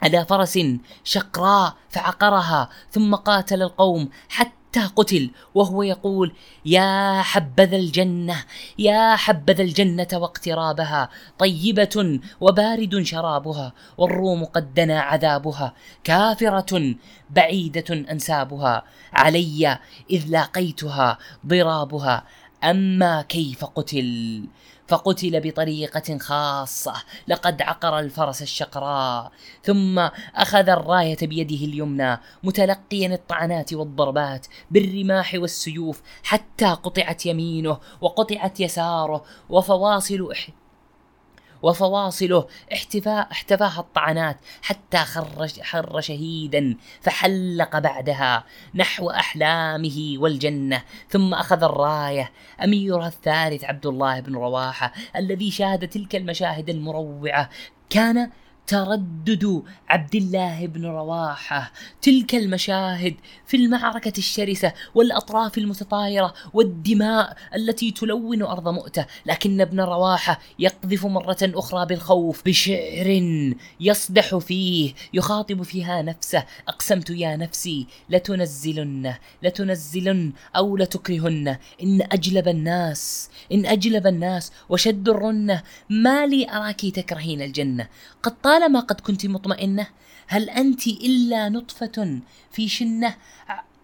[0.03, 0.59] على فرس
[1.05, 6.33] شقراء فعقرها ثم قاتل القوم حتى قتل وهو يقول
[6.65, 8.45] يا حبذا الجنة
[8.79, 11.09] يا حبذا الجنة واقترابها
[11.39, 16.95] طيبة وبارد شرابها والروم قد دنا عذابها كافرة
[17.31, 19.79] بعيدة أنسابها علي
[20.11, 22.25] إذ لاقيتها ضرابها
[22.65, 24.45] أما كيف قتل؟
[24.91, 26.95] فقتل بطريقة خاصة.
[27.29, 29.33] لقد عقر الفرس الشقراء.
[29.63, 29.99] ثم
[30.35, 40.21] أخذ الراية بيده اليمنى متلقيا الطعنات والضربات بالرماح والسيوف حتى قطعت يمينه وقطعت يساره وفواصل
[41.63, 48.45] وفواصله احتفاء احتفاها الطعنات حتى خر, خر شهيدا فحلق بعدها
[48.75, 50.83] نحو أحلامه والجنة.
[51.09, 52.33] ثم أخذ الراية
[52.65, 57.49] أميرها الثالث عبد الله بن رواحة الذي شاهد تلك المشاهد المروعة.
[57.91, 58.31] كان
[58.71, 61.73] تردد عبد الله بن رواحة.
[62.03, 63.15] تلك المشاهد
[63.47, 69.07] في المعركة الشرسة والأطراف المتطايرة والدماء التي تلون أرض مؤتة.
[69.27, 73.23] لكن ابن رواحة يقذف مرة أخرى بالخوف بشعر
[73.81, 76.45] يصدح فيه يخاطب فيها نفسه.
[76.69, 81.57] أقسمت يا نفسي لتنزلن لتنزلن أو لتكرهن.
[81.83, 87.89] إن أجلب الناس إن أجلب الناس وشد الرنة ما لي أراك تكرهين الجنة.
[88.23, 89.87] قد طالما قد كنت مطمئنة؟
[90.27, 93.17] هل أنت إلا نطفة في شنة؟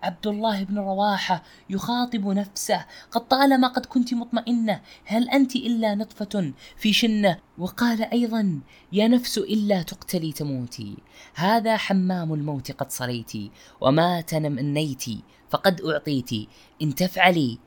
[0.03, 4.81] عبد الله بن رواحة يخاطب نفسه قد طالما قد كنت مطمئنة.
[5.05, 8.61] هل أنت إلا نطفة في شنة؟ وقال أيضا
[8.93, 10.97] يا نفس إلا تقتلي تموتي.
[11.35, 13.51] هذا حمام الموت قد صليتي
[13.81, 15.21] وما تنمنيتي
[15.51, 16.49] فقد أعطيتي
[16.83, 17.59] إن تفعلي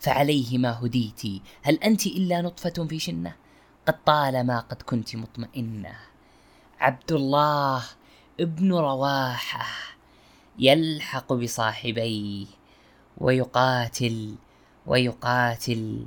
[0.00, 3.34] فعليه ما هديتي هل أنت إلا نطفة في شنة؟
[3.86, 6.13] قد طالما قد كنت مطمئنة.
[6.84, 7.84] عبد الله
[8.40, 9.66] ابن رواحة
[10.58, 12.46] يلحق بصاحبيه
[13.18, 14.34] ويقاتل
[14.86, 16.06] ويقاتل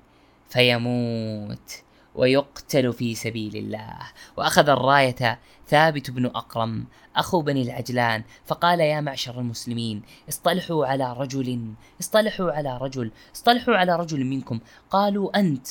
[0.49, 1.71] فيموت
[2.15, 3.99] ويقتل في سبيل الله.
[4.37, 11.73] وأخذ الراية ثابت بن أقرم أخو بني العجلان فقال يا معشر المسلمين اصطلحوا على رجل
[12.01, 14.59] اصطلحوا على رجل اصطلحوا على رجل منكم.
[14.89, 15.67] قالوا أنت.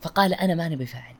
[0.00, 1.14] فقال أنا ما أنا بفاعل.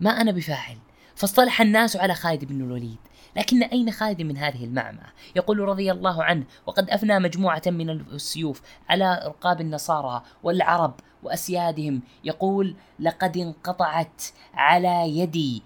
[0.00, 0.78] ما أنا بفاعل.
[1.14, 2.96] فاصطلح الناس على خالد بن الوليد.
[3.36, 8.62] لكن أين خالد من هذه المعمعة؟ يقول رضي الله عنه وقد أفنى مجموعة من السيوف
[8.88, 12.02] على رقاب النصارى والعرب وأسيادهم.
[12.24, 14.22] يقول لقد انقطعت
[14.54, 15.62] على يدي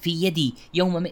[0.00, 1.06] في يدي يوم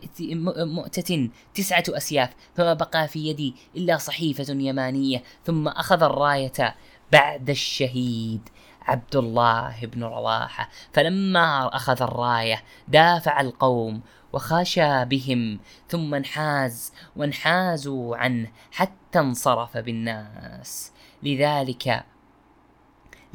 [0.59, 6.75] مؤتة تسعة أسياف فما بقى في يدي إلا صحيفة يمانية ثم أخذ الراية
[7.13, 8.49] بعد الشهيد.
[8.87, 14.01] عبد الله بن رواحة فلما أخذ الراية دافع القوم
[14.33, 15.59] وخشى بهم
[15.89, 20.93] ثم انحاز وانحازوا عنه حتى انصرف بالناس.
[21.23, 22.05] لذلك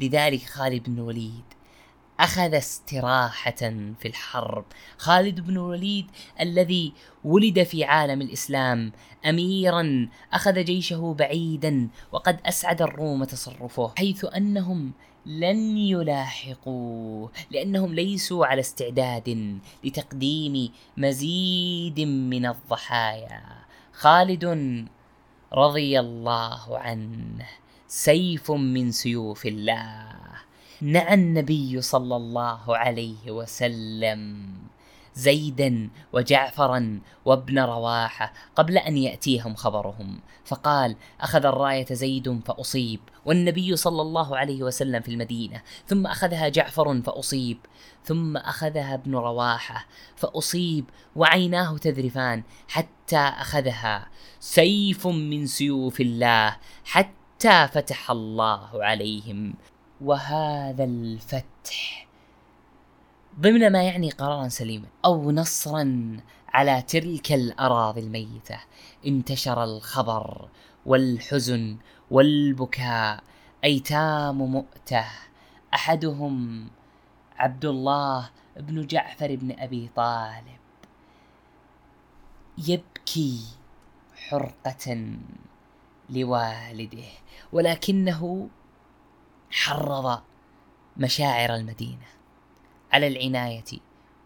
[0.00, 1.44] لذلك خالد بن الوليد
[2.20, 3.60] أخذ استراحة
[3.98, 4.64] في الحرب.
[4.98, 6.06] خالد بن الوليد
[6.40, 6.92] الذي
[7.24, 8.92] ولد في عالم الإسلام
[9.26, 14.92] أميرا أخذ جيشه بعيدا وقد أسعد الروم تصرفه حيث أنهم
[15.26, 23.42] لن يلاحقوه لأنهم ليسوا على استعداد لتقديم مزيد من الضحايا.
[23.92, 24.44] خالد
[25.52, 27.46] رضي الله عنه
[27.88, 30.12] سيف من سيوف الله.
[30.82, 34.52] نعى النبي صلى الله عليه وسلم.
[35.14, 40.20] زيدا وجعفرا وابن رواحة قبل أن يأتيهم خبرهم.
[40.44, 45.62] فقال أخذ الراية زيد فأصيب والنبي صلى الله عليه وسلم في المدينة.
[45.86, 47.58] ثم أخذها جعفر فأصيب
[48.04, 49.86] ثم أخذها ابن رواحة
[50.16, 50.84] فأصيب
[51.16, 54.08] وعيناه تذرفان حتى أخذها.
[54.40, 59.54] سيف من سيوف الله حتى فتح الله عليهم.
[60.00, 62.11] وهذا الفتح
[63.40, 66.16] ضمن ما يعني قرارا سليما أو نصرا
[66.48, 68.60] على تلك الأراضي الميتة.
[69.06, 70.48] انتشر الخبر
[70.86, 71.76] والحزن
[72.10, 73.22] والبكاء.
[73.64, 75.04] أيتام مؤتة.
[75.74, 76.66] أحدهم
[77.36, 80.60] عبد الله بن جعفر بن أبي طالب.
[82.58, 83.40] يبكي
[84.16, 85.16] حرقة
[86.10, 87.04] لوالده
[87.52, 88.48] ولكنه
[89.50, 90.20] حرض
[90.96, 92.06] مشاعر المدينة.
[92.92, 93.64] على العناية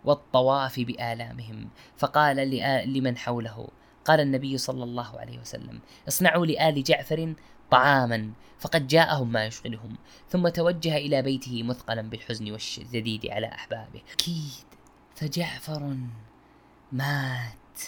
[0.04, 1.68] والطواف بآلامهم.
[1.96, 2.36] فقال
[2.92, 3.68] لمن حوله.
[4.04, 7.34] قال النبي صلى الله عليه وسلم اصنعوا لآل جعفر
[7.70, 9.96] طعاما فقد جاءهم ما يشغلهم
[10.28, 14.02] ثم توجه إلى بيته مثقلا بالحزن والشديد على أحبابه.
[14.12, 14.66] أكيد
[15.14, 15.96] فجعفر
[16.92, 17.78] مات.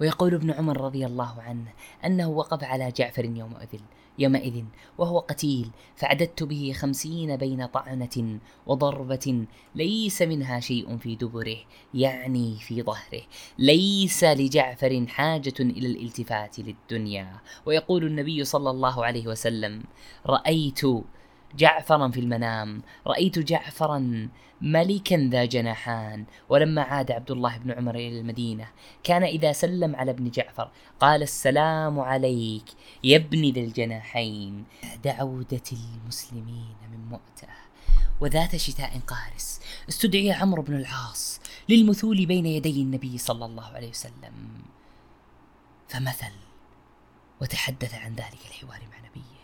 [0.00, 1.72] ويقول ابن عمر رضي الله عنه
[2.04, 3.80] أنه وقف على جعفر يومئذ.
[4.18, 4.64] يومئذ
[4.98, 11.56] وهو قتيل فعددت به خمسين بين طعنة وضربة ليس منها شيء في دبره
[11.94, 13.22] يعني في ظهره.
[13.58, 17.40] ليس لجعفر حاجة إلى الالتفات للدنيا.
[17.66, 19.82] ويقول النبي صلى الله عليه وسلم
[20.26, 20.80] رأيت
[21.56, 22.82] جعفرا في المنام.
[23.06, 24.28] رأيت جعفرا
[24.60, 26.24] ملكا ذا جناحان.
[26.48, 28.68] ولما عاد عبد الله بن عمر إلى المدينة
[29.04, 32.64] كان إذا سلم على ابن جعفر قال السلام عليك
[33.04, 34.64] يا ابن ذي الجناحين.
[35.04, 37.48] دعودة المسلمين من مؤتة
[38.20, 44.62] وذات شتاء قارس استدعي عمرو بن العاص للمثول بين يدي النبي صلى الله عليه وسلم.
[45.88, 46.32] فمثل
[47.40, 49.35] وتحدث عن ذلك الحوار مع نبيه.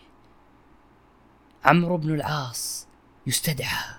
[1.65, 2.87] عمرو بن العاص
[3.27, 3.95] يستدعى.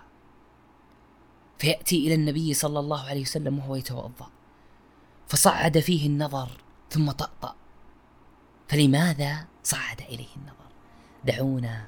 [1.58, 4.30] فيأتي إلى النبي صلى الله عليه وسلم وهو يتوضأ.
[5.28, 6.48] فصعد فيه النظر
[6.90, 7.54] ثم طأطأ.
[8.68, 10.54] فلماذا صعد إليه النظر؟
[11.24, 11.86] دعونا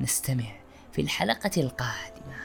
[0.00, 0.52] نستمع
[0.92, 2.36] في الحلقة القادمة.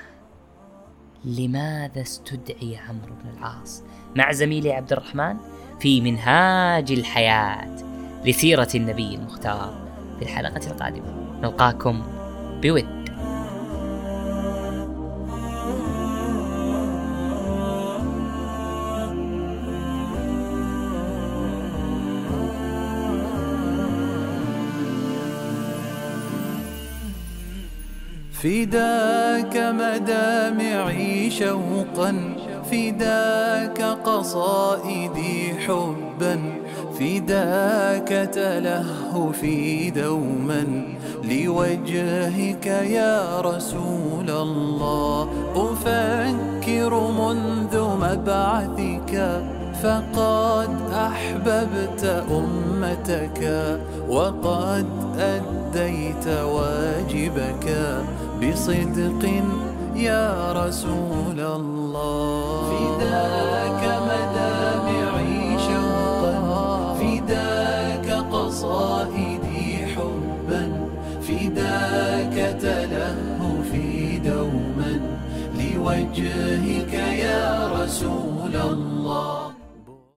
[1.26, 3.84] لماذا استدعي عمرو بن العاص؟
[4.16, 5.38] مع زميلي عبد الرحمن
[5.80, 7.76] في منهاج الحياة
[8.26, 9.88] لسيرة النبي المختار
[10.20, 11.40] في الحلقة القادمة.
[11.42, 12.17] نلقاكم
[12.62, 12.86] بود
[28.44, 32.36] فداك مدامعي شوقا
[32.72, 36.40] فداك قصائدي حبا
[37.00, 40.97] فداك تلهفي دوما.
[41.30, 45.30] لوجهك يا رسول الله.
[45.56, 47.74] أفكر منذ
[48.04, 49.14] مبعثك
[49.84, 53.42] فقد أحببت أمتك
[54.10, 54.88] وقد
[55.20, 57.66] أديت واجبك.
[58.42, 59.24] بصدق
[59.96, 62.70] يا رسول الله.
[62.70, 63.47] فداك
[75.88, 79.47] وجهك يا رسول الله.